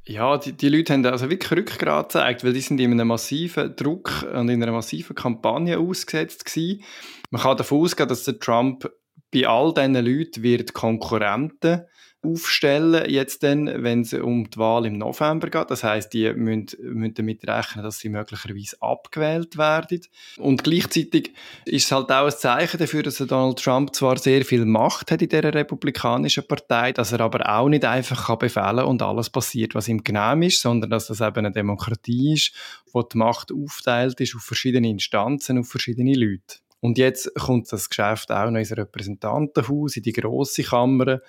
Ja, 0.08 0.38
die, 0.38 0.54
die 0.54 0.70
Leute 0.70 0.94
haben 0.94 1.06
also 1.08 1.32
wirklich 1.32 1.52
Rückgrat 1.52 2.10
gezeigt, 2.10 2.44
weil 2.44 2.54
die 2.54 2.62
sind 2.62 2.80
in 2.80 2.92
einem 2.92 3.08
massiven 3.08 3.76
Druck 3.76 4.24
und 4.36 4.50
in 4.50 4.62
einer 4.62 4.72
massiven 4.72 5.16
Kampagne 5.16 5.80
ausgesetzt 5.80 6.46
gewesen. 6.46 6.84
Man 7.32 7.42
kann 7.42 7.58
davon 7.58 7.82
ausgehen, 7.82 8.08
dass 8.08 8.24
der 8.24 8.40
Trump 8.40 8.88
bei 9.34 9.48
all 9.48 9.74
diesen 9.74 9.96
Leuten 9.96 10.44
wird 10.44 10.74
Konkurrenten 10.74 11.86
aufstellen, 12.26 13.10
jetzt 13.10 13.44
dann, 13.44 13.84
wenn 13.84 14.02
es 14.02 14.14
um 14.14 14.50
die 14.50 14.58
Wahl 14.58 14.86
im 14.86 14.98
November 14.98 15.50
geht. 15.50 15.70
Das 15.70 15.84
heißt, 15.84 16.14
die 16.14 16.34
müssen, 16.34 16.78
müssen 16.82 17.14
damit 17.14 17.48
rechnen, 17.48 17.84
dass 17.84 18.00
sie 18.00 18.10
möglicherweise 18.10 18.78
abgewählt 18.82 19.58
werden. 19.58 20.02
Und 20.38 20.64
gleichzeitig 20.64 21.34
ist 21.66 21.86
es 21.86 21.92
halt 21.92 22.12
auch 22.12 22.26
ein 22.26 22.32
Zeichen 22.32 22.78
dafür, 22.78 23.04
dass 23.04 23.18
Donald 23.18 23.60
Trump 23.60 23.96
zwar 23.96 24.18
sehr 24.18 24.44
viel 24.46 24.66
Macht 24.66 25.12
hat 25.12 25.22
in 25.22 25.30
der 25.30 25.54
republikanischen 25.54 26.48
Partei, 26.48 26.92
dass 26.92 27.12
er 27.12 27.22
aber 27.22 27.48
auch 27.50 27.70
nicht 27.70 27.86
einfach 27.86 28.28
kann 28.28 28.40
befehlen 28.40 28.86
und 28.86 29.02
alles 29.02 29.30
passiert, 29.30 29.76
was 29.76 29.88
ihm 29.88 30.04
genehm 30.04 30.42
ist, 30.44 30.62
sondern 30.62 30.90
dass 30.90 31.08
das 31.08 31.22
eben 31.22 31.38
eine 31.38 31.52
Demokratie 31.52 32.34
ist, 32.34 32.54
wo 32.92 33.02
die 33.04 33.18
Macht 33.18 33.52
aufteilt 33.52 34.20
ist 34.20 34.36
auf 34.36 34.42
verschiedene 34.42 34.90
Instanzen, 34.90 35.60
auf 35.60 35.70
verschiedene 35.70 36.14
Leute. 36.14 36.60
Und 36.86 37.00
jetzt 37.00 37.34
kommt 37.34 37.72
das 37.72 37.90
Geschäft 37.90 38.32
auch 38.32 38.52
noch 38.52 38.60
ins 38.60 38.76
Repräsentantenhaus, 38.76 39.98
in 39.98 40.04
die 40.04 40.14
grosse 40.14 40.62
Kammer. 40.62 41.20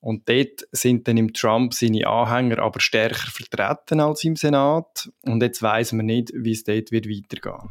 Und 0.00 0.28
dort 0.28 0.66
sind 0.70 1.08
dann 1.08 1.16
im 1.16 1.32
Trump 1.32 1.74
seine 1.74 2.06
Anhänger 2.06 2.60
aber 2.60 2.80
stärker 2.80 3.30
vertreten 3.30 4.00
als 4.00 4.24
im 4.24 4.36
Senat. 4.36 5.10
Und 5.22 5.42
jetzt 5.42 5.62
weiß 5.62 5.92
man 5.92 6.06
nicht, 6.06 6.32
wie 6.34 6.52
es 6.52 6.64
dort 6.64 6.92
wird 6.92 7.08
weitergehen 7.08 7.70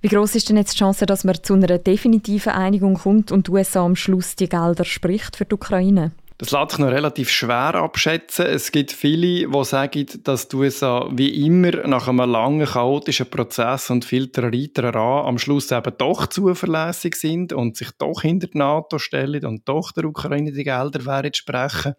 Wie 0.00 0.08
groß 0.08 0.36
ist 0.36 0.48
denn 0.48 0.56
jetzt 0.56 0.74
die 0.74 0.78
Chance, 0.78 1.04
dass 1.04 1.24
man 1.24 1.42
zu 1.42 1.54
einer 1.54 1.78
definitiven 1.78 2.52
Einigung 2.52 2.94
kommt 2.94 3.30
und 3.30 3.48
die 3.48 3.52
USA 3.52 3.84
am 3.84 3.96
Schluss 3.96 4.36
die 4.36 4.48
Gelder 4.48 4.84
spricht 4.84 5.36
für 5.36 5.44
die 5.44 5.54
Ukraine? 5.54 6.12
Das 6.38 6.50
lässt 6.50 6.72
sich 6.72 6.80
noch 6.80 6.88
relativ 6.88 7.30
schwer 7.30 7.76
abschätzen. 7.76 8.44
Es 8.44 8.70
gibt 8.70 8.92
viele, 8.92 9.48
die 9.48 9.64
sagen, 9.64 10.06
dass 10.22 10.48
die 10.48 10.56
USA 10.56 11.08
wie 11.10 11.46
immer 11.46 11.86
nach 11.86 12.08
einem 12.08 12.30
langen, 12.30 12.66
chaotischen 12.66 13.30
Prozess 13.30 13.88
und 13.88 14.04
viel 14.04 14.30
Trariterara 14.30 15.26
am 15.26 15.38
Schluss 15.38 15.72
eben 15.72 15.96
doch 15.96 16.26
zuverlässig 16.26 17.14
sind 17.14 17.54
und 17.54 17.78
sich 17.78 17.88
doch 17.98 18.20
hinter 18.20 18.48
die 18.48 18.58
NATO 18.58 18.98
stellen 18.98 19.46
und 19.46 19.66
doch 19.66 19.92
der 19.92 20.04
Ukraine 20.04 20.52
die 20.52 20.64
Gelder 20.64 21.06
werden 21.06 21.32
sprechen. 21.32 21.94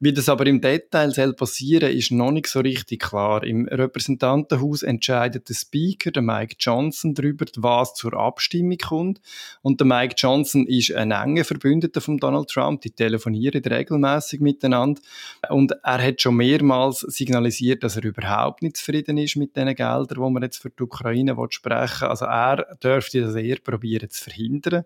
Wie 0.00 0.12
das 0.12 0.28
aber 0.28 0.46
im 0.46 0.60
Detail 0.60 1.10
soll 1.10 1.32
passieren 1.34 1.90
ist 1.90 2.10
noch 2.10 2.30
nicht 2.30 2.46
so 2.46 2.60
richtig 2.60 3.00
klar. 3.00 3.44
Im 3.44 3.66
Repräsentantenhaus 3.66 4.82
entscheidet 4.82 5.48
der 5.48 5.54
Speaker, 5.54 6.10
der 6.10 6.22
Mike 6.22 6.56
Johnson, 6.58 7.14
darüber, 7.14 7.46
was 7.56 7.94
zur 7.94 8.14
Abstimmung 8.14 8.78
kommt. 8.78 9.20
Und 9.62 9.80
der 9.80 9.86
Mike 9.86 10.14
Johnson 10.16 10.66
ist 10.66 10.92
ein 10.92 11.10
enger 11.10 11.44
Verbündeter 11.44 12.00
von 12.00 12.18
Donald 12.18 12.48
Trump. 12.48 12.82
Die 12.82 12.90
telefonieren 12.90 13.62
regelmäßig 13.62 14.40
miteinander. 14.40 15.00
Und 15.48 15.72
er 15.82 16.02
hat 16.02 16.22
schon 16.22 16.36
mehrmals 16.36 17.00
signalisiert, 17.00 17.82
dass 17.82 17.96
er 17.96 18.04
überhaupt 18.04 18.62
nicht 18.62 18.76
zufrieden 18.76 19.18
ist 19.18 19.36
mit 19.36 19.56
den 19.56 19.74
Geldern, 19.74 20.06
die 20.08 20.30
man 20.30 20.42
jetzt 20.42 20.58
für 20.58 20.70
die 20.70 20.82
Ukraine 20.82 21.36
sprechen 21.50 22.02
will. 22.02 22.08
Also 22.08 22.24
er 22.26 22.76
dürfte 22.82 23.20
das 23.22 23.34
eher 23.34 23.58
probieren 23.58 24.10
zu 24.10 24.24
verhindern. 24.24 24.84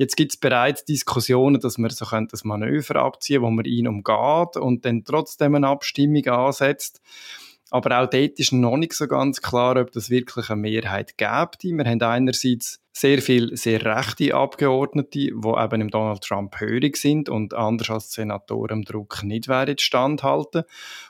Jetzt 0.00 0.16
gibt 0.16 0.32
es 0.32 0.38
bereits 0.38 0.86
Diskussionen, 0.86 1.60
dass 1.60 1.76
man 1.76 1.90
so 1.90 2.06
das 2.06 2.42
Manöver 2.44 2.96
abziehen 2.96 3.42
wo 3.42 3.50
man 3.50 3.66
ihn 3.66 3.86
umgeht 3.86 4.56
und 4.56 4.86
dann 4.86 5.04
trotzdem 5.04 5.54
eine 5.54 5.68
Abstimmung 5.68 6.26
ansetzt. 6.26 7.02
Aber 7.68 8.00
auch 8.00 8.08
dort 8.08 8.38
ist 8.38 8.50
noch 8.50 8.78
nicht 8.78 8.94
so 8.94 9.06
ganz 9.06 9.42
klar, 9.42 9.76
ob 9.76 9.92
das 9.92 10.08
wirklich 10.08 10.48
eine 10.48 10.62
Mehrheit 10.62 11.18
gibt. 11.18 11.64
Wir 11.64 11.84
haben 11.84 12.00
einerseits 12.00 12.80
sehr 12.92 13.22
viele 13.22 13.56
sehr 13.56 13.84
rechte 13.84 14.34
Abgeordnete, 14.34 15.10
die 15.10 15.28
eben 15.28 15.80
im 15.80 15.90
Donald 15.90 16.22
Trump 16.22 16.58
hörig 16.60 16.96
sind 16.96 17.28
und 17.28 17.54
anders 17.54 17.90
als 17.90 18.12
Senatoren 18.12 18.82
Druck 18.82 19.22
nicht 19.22 19.48
werden 19.48 19.78
standhalten. 19.78 20.64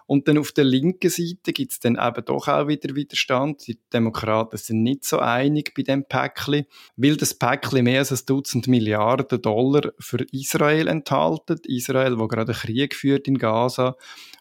Und 0.07 0.29
dann 0.29 0.39
auf 0.39 0.53
der 0.53 0.65
linken 0.65 1.09
Seite 1.09 1.53
gibt 1.53 1.73
es 1.73 1.81
dann 1.81 1.97
eben 1.97 2.25
doch 2.25 2.49
auch 2.49 2.69
wieder 2.69 2.95
Widerstand. 2.95 3.67
Die 3.67 3.79
Demokraten 3.93 4.59
sind 4.59 4.83
nicht 4.83 5.05
so 5.05 5.21
einig 5.21 5.73
bei 5.75 5.83
dem 5.83 6.05
Päckchen, 6.05 6.67
weil 6.97 7.17
das 7.17 7.35
Päckchen 7.35 7.85
mehr 7.85 8.01
als 8.01 8.13
ein 8.13 8.27
Dutzend 8.27 8.69
Milliarden 8.69 9.41
Dollar 9.41 9.93
für 9.99 10.25
Israel 10.33 10.89
enthalten. 10.89 11.61
Israel, 11.65 12.19
wo 12.19 12.29
gerade 12.29 12.53
Krieg 12.53 12.95
führt 12.95 13.27
in 13.27 13.39
Gaza, 13.39 13.97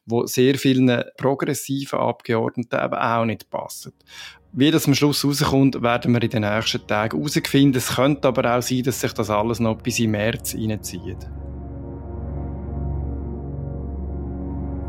wo 0.06 0.26
sehr 0.26 0.56
vielen 0.56 1.04
progressiven 1.18 2.00
Abgeordneten 2.00 2.84
eben 2.84 2.96
auch 2.96 3.26
nicht 3.26 3.50
passen. 3.50 3.94
Wie 4.52 4.72
das 4.72 4.88
am 4.88 4.96
Schluss 4.96 5.24
rauskommt, 5.24 5.80
werden 5.84 6.12
wir 6.12 6.24
in 6.24 6.30
den 6.30 6.42
nächsten 6.42 6.86
Tagen 6.88 7.18
herausfinden. 7.18 7.78
Es 7.78 7.96
könnte 7.96 8.28
aber 8.28 8.58
auch 8.58 8.62
sein, 8.64 8.82
dass 8.82 9.00
sich 9.00 9.14
das 9.14 9.30
alles 9.30 9.60
noch 9.60 9.78
bis 9.78 10.00
im 10.00 10.12
März 10.12 10.56
reinzieht. 10.56 11.30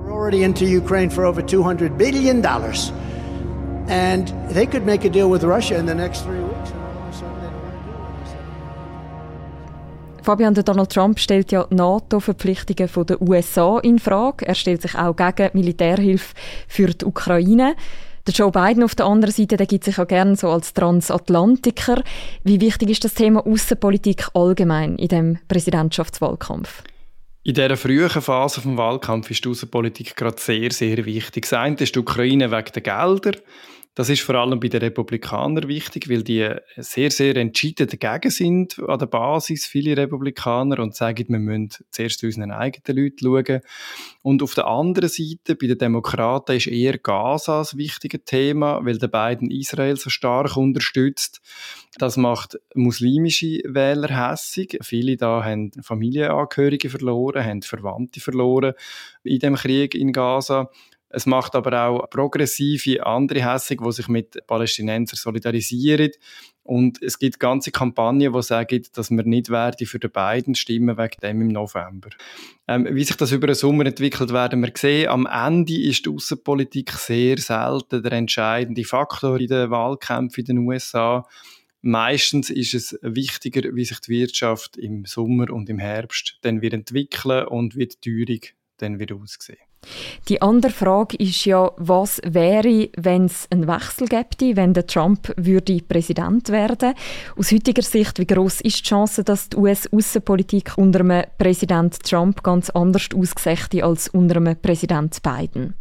We're 0.02 0.12
already 0.12 0.44
into 0.44 0.64
Ukraine 0.64 1.10
for 1.10 1.26
over 1.26 1.46
200 1.46 1.98
billion 1.98 2.40
dollars. 2.40 2.90
And 3.88 4.32
they 4.54 4.66
could 4.66 4.86
make 4.86 5.06
a 5.06 5.10
deal 5.10 5.30
with 5.30 5.44
Russia 5.44 5.78
in 5.78 5.86
the 5.86 5.94
next 5.94 6.24
three 6.24 6.40
weeks. 6.40 6.72
Fabian, 10.22 10.54
Donald 10.54 10.92
Trump 10.92 11.18
stellt 11.18 11.50
ja 11.50 11.66
NATO-Verpflichtungen 11.70 13.06
der 13.06 13.22
USA 13.22 13.78
in 13.78 13.98
Frage. 13.98 14.46
Er 14.46 14.54
stellt 14.54 14.82
sich 14.82 14.94
auch 14.94 15.16
gegen 15.16 15.50
Militärhilfe 15.54 16.34
für 16.68 16.86
die 16.88 17.04
Ukraine. 17.04 17.74
Der 18.26 18.34
Joe 18.34 18.50
Biden 18.50 18.82
auf 18.82 18.94
der 18.94 19.06
anderen 19.06 19.32
Seite, 19.32 19.56
der 19.56 19.66
gibt 19.66 19.84
sich 19.84 19.98
auch 19.98 20.06
gerne 20.06 20.36
so 20.36 20.48
als 20.48 20.74
Transatlantiker. 20.74 22.02
Wie 22.44 22.60
wichtig 22.60 22.90
ist 22.90 23.04
das 23.04 23.14
Thema 23.14 23.46
Außenpolitik 23.46 24.28
allgemein 24.34 24.96
in 24.96 25.08
dem 25.08 25.38
Präsidentschaftswahlkampf? 25.48 26.82
In 27.42 27.54
dieser 27.54 27.76
frühen 27.78 28.10
Phase 28.10 28.60
des 28.60 28.76
Wahlkampfs 28.76 29.30
ist 29.30 29.44
die 29.44 29.48
Außenpolitik 29.48 30.14
gerade 30.14 30.38
sehr, 30.38 30.70
sehr 30.70 31.04
wichtig. 31.06 31.44
Das 31.44 31.54
eine 31.54 31.76
ist 31.76 31.94
die 31.94 31.98
Ukraine 31.98 32.50
wegen 32.50 32.72
der 32.74 32.82
Gelder. 32.82 33.32
Das 33.96 34.08
ist 34.08 34.22
vor 34.22 34.36
allem 34.36 34.60
bei 34.60 34.68
den 34.68 34.80
Republikanern 34.80 35.66
wichtig, 35.66 36.08
weil 36.08 36.22
die 36.22 36.48
sehr, 36.76 37.10
sehr 37.10 37.34
entschieden 37.36 37.88
dagegen 37.88 38.30
sind 38.30 38.78
an 38.78 39.00
der 39.00 39.06
Basis, 39.06 39.66
viele 39.66 39.96
Republikaner, 39.96 40.78
und 40.78 40.94
sagen, 40.94 41.26
wir 41.28 41.38
müssen 41.40 41.70
zuerst 41.90 42.22
unseren 42.22 42.52
eigenen 42.52 42.96
Leuten 42.96 43.24
schauen. 43.24 43.60
Und 44.22 44.42
auf 44.44 44.54
der 44.54 44.68
anderen 44.68 45.08
Seite, 45.08 45.56
bei 45.56 45.66
den 45.66 45.78
Demokraten, 45.78 46.56
ist 46.56 46.68
eher 46.68 46.98
Gaza 46.98 47.58
das 47.58 47.76
wichtige 47.76 48.24
Thema, 48.24 48.78
weil 48.84 48.98
der 48.98 49.08
Biden 49.08 49.50
Israel 49.50 49.96
so 49.96 50.08
stark 50.08 50.56
unterstützt. 50.56 51.40
Das 51.98 52.16
macht 52.16 52.60
muslimische 52.74 53.60
Wähler 53.64 54.30
hässig. 54.30 54.78
Viele 54.82 55.16
da 55.16 55.42
haben 55.44 55.72
Familienangehörige 55.82 56.90
verloren, 56.90 57.44
haben 57.44 57.62
Verwandte 57.62 58.20
verloren 58.20 58.74
in 59.24 59.40
dem 59.40 59.56
Krieg 59.56 59.96
in 59.96 60.12
Gaza. 60.12 60.70
Es 61.10 61.26
macht 61.26 61.56
aber 61.56 61.86
auch 61.86 62.08
progressive 62.08 63.04
andere 63.04 63.44
hässig, 63.44 63.80
die 63.84 63.92
sich 63.92 64.08
mit 64.08 64.46
Palästinensern 64.46 65.16
solidarisieren. 65.16 66.12
Und 66.62 67.02
es 67.02 67.18
gibt 67.18 67.40
ganze 67.40 67.72
Kampagnen, 67.72 68.32
die 68.32 68.42
sagen, 68.42 68.82
dass 68.92 69.10
wir 69.10 69.24
nicht 69.24 69.50
werden 69.50 69.86
für 69.86 69.98
die 69.98 70.08
beiden 70.08 70.54
stimmen 70.54 70.96
wegen 70.96 71.20
dem 71.20 71.40
im 71.40 71.48
November. 71.48 72.10
Ähm, 72.68 72.86
wie 72.92 73.02
sich 73.02 73.16
das 73.16 73.32
über 73.32 73.48
den 73.48 73.56
Sommer 73.56 73.86
entwickelt, 73.86 74.32
werden 74.32 74.62
wir 74.62 74.70
sehen. 74.76 75.08
Am 75.08 75.26
Ende 75.26 75.82
ist 75.82 76.06
die 76.06 76.10
Außenpolitik 76.10 76.92
sehr 76.92 77.38
selten 77.38 78.04
der 78.04 78.12
entscheidende 78.12 78.84
Faktor 78.84 79.40
in 79.40 79.48
den 79.48 79.70
Wahlkämpfen 79.70 80.44
in 80.44 80.56
den 80.56 80.58
USA. 80.58 81.26
Meistens 81.82 82.50
ist 82.50 82.74
es 82.74 82.98
wichtiger, 83.02 83.74
wie 83.74 83.84
sich 83.84 83.98
die 84.00 84.12
Wirtschaft 84.12 84.76
im 84.76 85.06
Sommer 85.06 85.50
und 85.50 85.68
im 85.70 85.78
Herbst 85.78 86.38
dann 86.42 86.60
wird 86.60 86.74
entwickeln 86.74 87.46
und 87.46 87.74
wie 87.74 87.88
die 87.88 87.96
Teuerung 88.00 88.42
dann 88.82 88.98
wird 88.98 89.12
aussehen. 89.12 89.58
Die 90.28 90.42
andere 90.42 90.72
Frage 90.72 91.16
ist 91.16 91.44
ja, 91.46 91.72
was 91.76 92.20
wäre, 92.24 92.90
wenn 92.96 93.24
es 93.24 93.46
einen 93.50 93.66
Wechsel 93.66 94.08
gäbe, 94.08 94.56
wenn 94.56 94.74
der 94.74 94.86
Trump 94.86 95.32
würde 95.36 95.80
Präsident 95.80 96.50
werden? 96.50 96.94
Aus 97.36 97.50
heutiger 97.50 97.82
Sicht, 97.82 98.18
wie 98.18 98.26
groß 98.26 98.60
ist 98.60 98.80
die 98.80 98.88
Chance, 98.88 99.24
dass 99.24 99.48
die 99.48 99.56
US-Außenpolitik 99.56 100.74
unter 100.76 101.00
einem 101.00 101.24
Präsident 101.38 102.02
Trump 102.02 102.42
ganz 102.42 102.68
anders 102.70 103.08
ausgesehen 103.14 103.82
als 103.82 104.08
unter 104.08 104.36
einem 104.36 104.60
Präsident 104.60 105.22
Biden? 105.22 105.74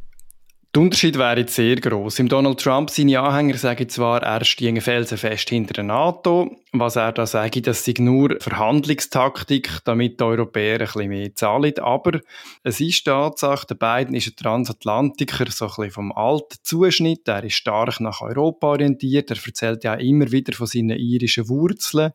Der 0.75 0.83
Unterschied 0.83 1.17
wäre 1.17 1.39
jetzt 1.39 1.55
sehr 1.55 1.77
groß. 1.77 2.19
Im 2.19 2.29
Donald 2.29 2.59
Trump 2.59 2.91
seine 2.91 3.19
Anhänger 3.19 3.57
sagen 3.57 3.89
zwar, 3.89 4.21
er 4.21 4.45
stehe 4.45 4.79
felsenfest 4.79 5.49
hinter 5.49 5.73
der 5.73 5.83
NATO. 5.83 6.55
Was 6.73 6.95
er 6.95 7.11
da 7.11 7.25
sage, 7.25 7.63
das 7.63 7.83
sei 7.83 7.95
nur 7.97 8.37
Verhandlungstaktik, 8.39 9.79
damit 9.85 10.19
die 10.19 10.23
Europäer 10.23 10.81
ein 10.81 10.85
bisschen 10.85 11.09
mehr 11.09 11.33
zahlen. 11.33 11.79
Aber 11.79 12.19
es 12.61 12.79
ist 12.81 13.03
Tatsache, 13.03 13.65
der 13.65 13.75
Biden 13.75 14.13
ist 14.13 14.27
ein 14.27 14.35
Transatlantiker, 14.35 15.49
so 15.49 15.65
ein 15.65 15.69
bisschen 15.69 15.91
vom 15.91 16.11
alten 16.11 16.59
Zuschnitt. 16.61 17.27
Er 17.27 17.43
ist 17.43 17.55
stark 17.55 17.99
nach 17.99 18.21
Europa 18.21 18.67
orientiert. 18.67 19.31
Er 19.31 19.37
erzählt 19.43 19.83
ja 19.83 19.95
immer 19.95 20.31
wieder 20.31 20.53
von 20.53 20.67
seinen 20.67 20.99
irischen 20.99 21.49
Wurzeln. 21.49 22.11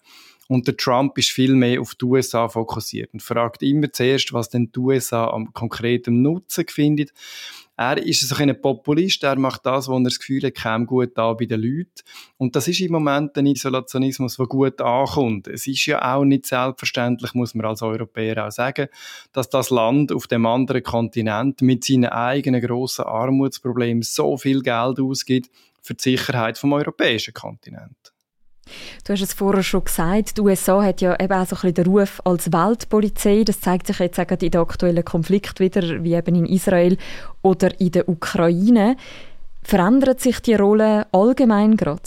Und 0.48 0.66
der 0.66 0.76
Trump 0.76 1.16
ist 1.18 1.30
viel 1.30 1.54
mehr 1.54 1.80
auf 1.80 1.94
die 1.94 2.04
USA 2.04 2.48
fokussiert 2.48 3.12
und 3.12 3.22
fragt 3.22 3.62
immer 3.62 3.90
zuerst, 3.92 4.32
was 4.32 4.50
denn 4.50 4.70
die 4.72 4.78
USA 4.78 5.28
am 5.28 5.52
konkreten 5.52 6.22
Nutzen 6.22 6.66
findet. 6.68 7.12
Er 7.76 7.98
ist 7.98 8.28
so 8.28 8.36
ein 8.36 8.60
Populist, 8.60 9.24
er 9.24 9.36
macht 9.36 9.66
das, 9.66 9.88
wo 9.88 9.96
er 9.96 10.04
das 10.04 10.20
Gefühl 10.20 10.44
hat, 10.44 10.54
käme 10.54 10.86
gut 10.86 11.18
an 11.18 11.36
bei 11.36 11.46
den 11.46 11.60
Leuten. 11.60 11.90
Und 12.36 12.54
das 12.54 12.68
ist 12.68 12.80
im 12.80 12.92
Moment 12.92 13.36
ein 13.36 13.46
Isolationismus, 13.46 14.36
der 14.36 14.46
gut 14.46 14.80
ankommt. 14.80 15.48
Es 15.48 15.66
ist 15.66 15.84
ja 15.86 16.14
auch 16.14 16.24
nicht 16.24 16.46
selbstverständlich, 16.46 17.34
muss 17.34 17.54
man 17.54 17.66
als 17.66 17.82
Europäer 17.82 18.46
auch 18.46 18.52
sagen, 18.52 18.86
dass 19.32 19.50
das 19.50 19.70
Land 19.70 20.12
auf 20.12 20.28
dem 20.28 20.46
anderen 20.46 20.84
Kontinent 20.84 21.62
mit 21.62 21.84
seinen 21.84 22.10
eigenen 22.10 22.60
grossen 22.60 23.06
Armutsproblemen 23.06 24.02
so 24.02 24.36
viel 24.36 24.62
Geld 24.62 25.00
ausgibt 25.00 25.50
für 25.82 25.94
die 25.94 26.02
Sicherheit 26.02 26.58
vom 26.58 26.74
europäischen 26.74 27.34
Kontinent. 27.34 28.13
Du 29.04 29.12
hast 29.12 29.22
es 29.22 29.32
vorher 29.32 29.62
schon 29.62 29.84
gesagt, 29.84 30.36
die 30.36 30.40
USA 30.40 30.82
hat 30.82 31.00
ja 31.00 31.14
eben 31.20 31.32
auch 31.32 31.46
so 31.46 31.56
ein 31.56 31.60
bisschen 31.60 31.74
den 31.74 31.86
Ruf 31.86 32.20
als 32.24 32.52
Weltpolizei. 32.52 33.42
Das 33.44 33.60
zeigt 33.60 33.86
sich 33.86 33.98
jetzt 33.98 34.18
auch 34.18 34.30
in 34.30 34.38
den 34.38 34.60
aktuellen 34.60 35.04
Konflikt 35.04 35.60
wieder, 35.60 36.02
wie 36.02 36.14
eben 36.14 36.34
in 36.34 36.46
Israel 36.46 36.96
oder 37.42 37.78
in 37.80 37.92
der 37.92 38.08
Ukraine. 38.08 38.96
Verändert 39.62 40.20
sich 40.20 40.40
die 40.40 40.54
Rolle 40.54 41.06
allgemein 41.12 41.76
gerade? 41.76 42.02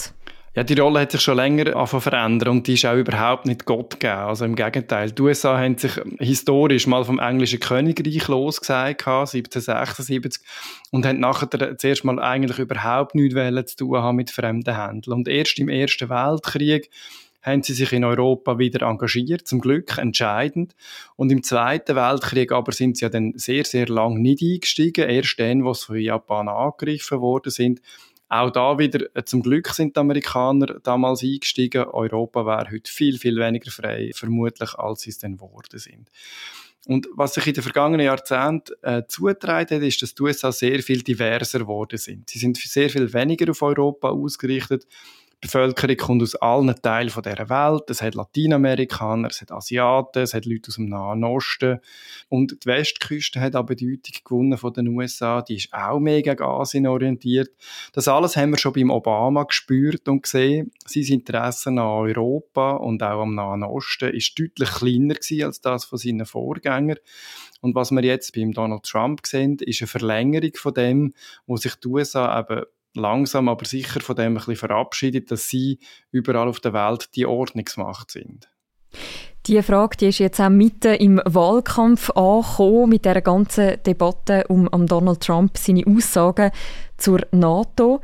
Ja, 0.57 0.63
die 0.63 0.73
Rolle 0.73 1.01
hat 1.01 1.11
sich 1.11 1.21
schon 1.21 1.35
länger 1.35 1.85
verändert 1.85 2.49
und 2.49 2.65
die 2.65 2.73
ist 2.73 2.85
auch 2.87 2.95
überhaupt 2.95 3.45
nicht 3.45 3.65
Gott 3.65 3.99
gegeben. 3.99 4.21
Also 4.21 4.43
im 4.43 4.55
Gegenteil. 4.55 5.11
Die 5.11 5.21
USA 5.21 5.55
haben 5.55 5.77
sich 5.77 5.91
historisch 6.17 6.87
mal 6.87 7.05
vom 7.05 7.19
englischen 7.19 7.59
Königreich 7.59 8.27
losgesagt, 8.27 9.05
1776, 9.05 10.41
und 10.89 11.05
haben 11.05 11.19
nachher 11.19 11.77
zuerst 11.77 12.03
mal 12.05 12.19
eigentlich 12.19 12.57
überhaupt 12.57 13.13
nichts 13.13 13.75
zu 13.75 13.85
tun 13.85 13.97
haben 13.99 14.15
mit 14.15 14.31
fremden 14.31 14.75
Händlern. 14.75 15.19
Und 15.19 15.27
erst 15.27 15.59
im 15.59 15.69
Ersten 15.69 16.09
Weltkrieg 16.09 16.89
haben 17.43 17.61
sie 17.61 17.73
sich 17.73 17.93
in 17.93 18.03
Europa 18.03 18.57
wieder 18.57 18.87
engagiert, 18.87 19.47
zum 19.47 19.61
Glück 19.61 19.99
entscheidend. 19.99 20.75
Und 21.17 21.31
im 21.31 21.43
Zweiten 21.43 21.95
Weltkrieg 21.95 22.51
aber 22.51 22.71
sind 22.71 22.97
sie 22.97 23.05
ja 23.05 23.09
dann 23.09 23.33
sehr, 23.35 23.63
sehr 23.63 23.87
lang 23.89 24.23
nicht 24.23 24.41
eingestiegen. 24.41 25.07
Erst 25.07 25.39
dann, 25.39 25.63
wo 25.63 25.75
sie 25.75 25.85
von 25.85 25.99
Japan 25.99 26.49
angegriffen 26.49 27.21
worden 27.21 27.51
sind, 27.51 27.79
auch 28.29 28.51
da 28.51 28.77
wieder, 28.77 29.07
äh, 29.15 29.23
zum 29.23 29.41
Glück 29.41 29.69
sind 29.69 29.95
die 29.95 29.99
Amerikaner 29.99 30.79
damals 30.83 31.23
eingestiegen. 31.23 31.85
Europa 31.85 32.45
wäre 32.45 32.71
heute 32.71 32.91
viel, 32.91 33.17
viel 33.17 33.37
weniger 33.37 33.71
frei, 33.71 34.11
vermutlich, 34.13 34.73
als 34.75 35.01
sie 35.01 35.11
es 35.11 35.17
dann 35.17 35.37
geworden 35.37 35.79
sind. 35.79 36.09
Und 36.87 37.07
was 37.15 37.33
sich 37.33 37.47
in 37.47 37.53
den 37.53 37.63
vergangenen 37.63 38.05
Jahrzehnten 38.05 38.73
äh, 38.81 39.03
zugetragen 39.07 39.77
hat, 39.77 39.83
ist, 39.83 40.01
dass 40.01 40.15
die 40.15 40.23
USA 40.23 40.51
sehr 40.51 40.81
viel 40.81 41.03
diverser 41.03 41.59
geworden 41.59 41.97
sind. 41.97 42.29
Sie 42.29 42.39
sind 42.39 42.57
sehr 42.57 42.89
viel 42.89 43.11
weniger 43.13 43.51
auf 43.51 43.61
Europa 43.61 44.09
ausgerichtet 44.09 44.87
die 45.43 45.47
Bevölkerung 45.47 45.97
kommt 45.97 46.23
aus 46.23 46.33
allen 46.35 46.73
Teilen 46.81 47.11
dieser 47.11 47.49
Welt. 47.49 47.83
Es 47.89 48.01
hat 48.01 48.15
Lateinamerikaner, 48.15 49.27
es 49.27 49.41
hat 49.41 49.51
Asiaten, 49.51 50.23
es 50.23 50.33
hat 50.33 50.45
Leute 50.45 50.69
aus 50.69 50.75
dem 50.75 50.89
Nahen 50.89 51.23
Osten. 51.23 51.79
Und 52.27 52.63
die 52.63 52.65
Westküste 52.65 53.39
hat 53.39 53.55
auch 53.55 53.65
Bedeutung 53.65 54.15
gewonnen 54.23 54.57
von 54.57 54.73
den 54.73 54.87
USA. 54.87 55.43
Die 55.43 55.57
ist 55.57 55.71
auch 55.71 55.99
mega 55.99 56.33
asienorientiert. 56.43 57.51
Das 57.93 58.07
alles 58.07 58.35
haben 58.35 58.49
wir 58.51 58.57
schon 58.57 58.73
beim 58.73 58.89
Obama 58.89 59.43
gespürt 59.43 60.09
und 60.09 60.23
gesehen. 60.23 60.71
Sein 60.87 61.03
Interesse 61.03 61.69
an 61.69 61.79
Europa 61.79 62.71
und 62.71 63.03
auch 63.03 63.21
am 63.21 63.35
Nahen 63.35 63.63
Osten 63.63 64.09
ist 64.09 64.39
deutlich 64.39 64.69
kleiner 64.71 65.13
gewesen 65.13 65.43
als 65.43 65.61
das 65.61 65.85
von 65.85 65.99
seinen 65.99 66.25
Vorgängern. 66.25 66.97
Und 67.61 67.75
was 67.75 67.91
wir 67.91 68.03
jetzt 68.03 68.33
beim 68.33 68.53
Donald 68.53 68.83
Trump 68.83 69.25
sehen, 69.25 69.57
ist 69.59 69.81
eine 69.81 69.87
Verlängerung 69.87 70.51
von 70.55 70.73
dem, 70.73 71.13
wo 71.45 71.57
sich 71.57 71.75
die 71.75 71.87
USA 71.87 72.39
eben 72.39 72.63
langsam 72.93 73.49
aber 73.49 73.65
sicher 73.65 74.01
von 74.01 74.15
dem 74.15 74.33
ein 74.33 74.33
bisschen 74.35 74.55
verabschiedet, 74.55 75.31
dass 75.31 75.49
sie 75.49 75.79
überall 76.11 76.47
auf 76.47 76.59
der 76.59 76.73
Welt 76.73 77.15
die 77.15 77.25
Ordnungsmacht 77.25 78.11
sind. 78.11 78.49
Die 79.45 79.61
Frage 79.61 79.95
die 79.97 80.07
ist 80.07 80.19
jetzt 80.19 80.41
auch 80.41 80.49
mitten 80.49 80.95
im 80.95 81.21
Wahlkampf 81.23 82.09
angekommen, 82.11 82.89
mit 82.89 83.05
der 83.05 83.21
ganzen 83.21 83.81
Debatte 83.83 84.43
um, 84.49 84.67
um 84.67 84.87
Donald 84.87 85.21
Trump, 85.21 85.57
seine 85.57 85.85
Aussagen 85.87 86.51
zur 86.97 87.21
NATO. 87.31 88.01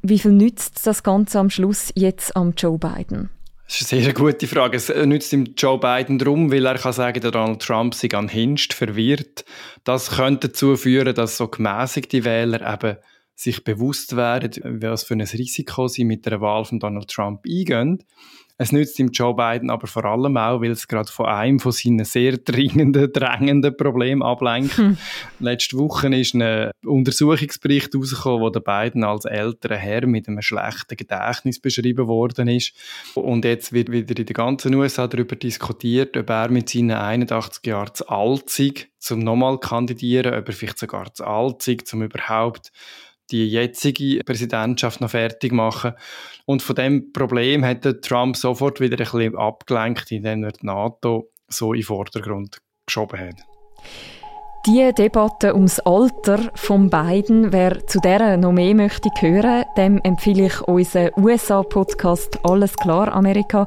Wie 0.00 0.18
viel 0.18 0.32
nützt 0.32 0.86
das 0.86 1.02
Ganze 1.02 1.38
am 1.38 1.50
Schluss 1.50 1.92
jetzt 1.94 2.34
am 2.34 2.54
Joe 2.56 2.78
Biden? 2.78 3.30
Das 3.66 3.80
ist 3.80 3.92
eine 3.92 4.02
sehr 4.02 4.12
gute 4.12 4.46
Frage. 4.46 4.76
Es 4.76 4.88
nützt 4.88 5.32
ihm 5.32 5.54
Joe 5.56 5.78
Biden 5.78 6.18
darum, 6.18 6.52
weil 6.52 6.66
er 6.66 6.78
kann 6.78 6.92
sagen, 6.92 7.20
der 7.20 7.30
Donald 7.30 7.60
Trump 7.60 7.94
sich 7.94 8.14
an 8.14 8.28
Hinst 8.28 8.74
verwirrt. 8.74 9.44
Das 9.84 10.12
könnte 10.12 10.48
dazu 10.48 10.76
führen, 10.76 11.14
dass 11.14 11.36
so 11.36 11.48
gemäßigte 11.48 12.24
Wähler 12.24 12.72
eben 12.72 12.98
sich 13.34 13.64
bewusst 13.64 14.16
werden, 14.16 14.80
was 14.80 15.04
für 15.04 15.14
ein 15.14 15.20
Risiko 15.20 15.88
sie 15.88 16.04
mit 16.04 16.26
der 16.26 16.40
Wahl 16.40 16.64
von 16.64 16.78
Donald 16.78 17.08
Trump 17.08 17.44
eingehen. 17.46 18.04
Es 18.56 18.70
nützt 18.70 19.00
ihm 19.00 19.08
Joe 19.08 19.34
Biden 19.34 19.68
aber 19.68 19.88
vor 19.88 20.04
allem 20.04 20.36
auch, 20.36 20.60
weil 20.60 20.70
es 20.70 20.86
gerade 20.86 21.10
von 21.10 21.26
einem 21.26 21.58
von 21.58 21.72
seinen 21.72 22.04
sehr 22.04 22.36
dringenden, 22.36 23.12
drängenden 23.12 23.76
Problemen 23.76 24.22
ablenkt. 24.22 24.76
Hm. 24.76 24.96
Letzte 25.40 25.76
Woche 25.76 26.14
ist 26.14 26.34
ein 26.34 26.70
Untersuchungsbericht 26.84 27.92
herausgekommen, 27.92 28.40
wo 28.42 28.50
der 28.50 28.60
Biden 28.60 29.02
als 29.02 29.24
älterer 29.24 29.76
Herr 29.76 30.06
mit 30.06 30.28
einem 30.28 30.40
schlechten 30.40 30.96
Gedächtnis 30.96 31.58
beschrieben 31.58 32.06
worden 32.06 32.46
ist. 32.46 32.74
Und 33.14 33.44
jetzt 33.44 33.72
wird 33.72 33.90
wieder 33.90 34.16
in 34.16 34.26
den 34.26 34.34
ganzen 34.34 34.72
USA 34.74 35.08
darüber 35.08 35.34
diskutiert, 35.34 36.16
ob 36.16 36.30
er 36.30 36.48
mit 36.48 36.68
seinen 36.68 36.92
81 36.92 37.66
Jahren 37.66 37.94
zu 37.94 38.08
alt 38.08 38.50
sei, 38.50 38.70
zum 39.00 39.18
nochmal 39.18 39.58
kandidieren, 39.58 40.32
ob 40.32 40.46
er 40.46 40.54
vielleicht 40.54 40.78
sogar 40.78 41.12
zu 41.12 41.24
alt 41.24 41.60
sei, 41.60 41.78
um 41.92 42.04
überhaupt 42.04 42.70
die 43.34 43.50
jetzige 43.50 44.22
Präsidentschaft 44.24 45.00
noch 45.00 45.10
fertig 45.10 45.52
machen. 45.52 45.94
Und 46.46 46.62
von 46.62 46.76
dem 46.76 47.12
Problem 47.12 47.64
hat 47.64 47.82
Trump 48.02 48.36
sofort 48.36 48.80
wieder 48.80 48.94
ein 48.94 49.10
bisschen 49.10 49.36
abgelenkt, 49.36 50.12
indem 50.12 50.44
er 50.44 50.52
die 50.52 50.64
NATO 50.64 51.32
so 51.48 51.72
in 51.72 51.80
den 51.80 51.86
Vordergrund 51.86 52.60
geschoben 52.86 53.18
hat. 53.18 53.34
Die 54.66 54.94
Debatte 54.94 55.54
ums 55.54 55.78
Alter 55.80 56.38
von 56.54 56.88
beiden, 56.88 57.52
wer 57.52 57.86
zu 57.86 58.00
der 58.00 58.38
noch 58.38 58.52
mehr 58.52 58.74
möchte 58.74 59.10
hören, 59.20 59.66
dem 59.76 60.00
empfehle 60.02 60.46
ich 60.46 60.58
unseren 60.62 61.10
USA-Podcast 61.18 62.38
Alles 62.44 62.74
klar 62.74 63.12
Amerika. 63.12 63.66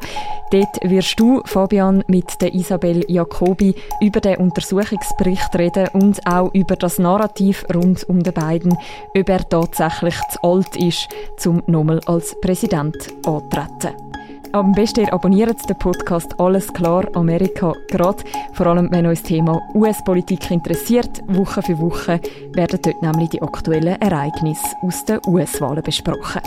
Dort 0.50 0.80
wirst 0.82 1.20
du, 1.20 1.44
Fabian, 1.46 2.04
mit 2.08 2.42
der 2.42 2.56
Isabel 2.56 3.06
Jacobi 3.08 3.76
über 4.02 4.22
den 4.22 4.38
Untersuchungsbericht 4.38 5.56
reden 5.56 5.88
und 5.94 6.26
auch 6.26 6.52
über 6.56 6.76
das 6.76 6.98
Narrativ 6.98 7.64
rund 7.76 8.04
um 8.10 8.24
den 8.24 8.34
beiden, 8.34 8.76
ob 9.16 9.30
er 9.30 9.48
tatsächlich 9.48 10.16
zu 10.32 10.42
alt 10.42 10.76
ist, 10.78 11.10
um 11.46 11.62
nochmal 11.68 12.02
als 12.08 12.36
Präsident 12.42 12.98
anzutreten. 13.24 14.07
Am 14.54 14.72
besten 14.72 15.10
abonniert 15.10 15.70
den 15.70 15.78
Podcast 15.78 16.40
Alles 16.40 16.72
klar 16.74 17.06
Amerika 17.16 17.74
gerade. 17.90 18.24
Vor 18.54 18.68
allem, 18.68 18.90
wenn 18.92 19.06
euch 19.06 19.20
das 19.20 19.28
Thema 19.28 19.62
US-Politik 19.74 20.50
interessiert. 20.52 21.22
Woche 21.28 21.62
für 21.62 21.78
Woche 21.80 22.20
werden 22.54 22.80
dort 22.82 23.02
nämlich 23.02 23.30
die 23.30 23.42
aktuellen 23.42 24.02
Ereignisse 24.02 24.66
aus 24.82 25.06
den 25.06 25.20
US-Wahlen 25.28 25.84
besprochen. 25.84 26.42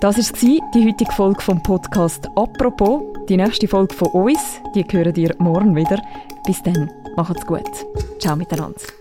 Das 0.00 0.16
war 0.16 0.70
die 0.74 0.86
heutige 0.86 1.12
Folge 1.12 1.42
vom 1.42 1.62
Podcast 1.62 2.28
«Apropos». 2.36 3.02
Die 3.28 3.36
nächste 3.36 3.68
Folge 3.68 3.94
von 3.94 4.08
uns, 4.08 4.60
die 4.74 4.84
hören 4.90 5.14
ihr 5.16 5.34
morgen 5.38 5.76
wieder. 5.76 6.00
Bis 6.46 6.62
dann, 6.62 6.90
macht's 7.16 7.44
gut. 7.44 7.70
Ciao 8.18 8.36
miteinander. 8.36 8.97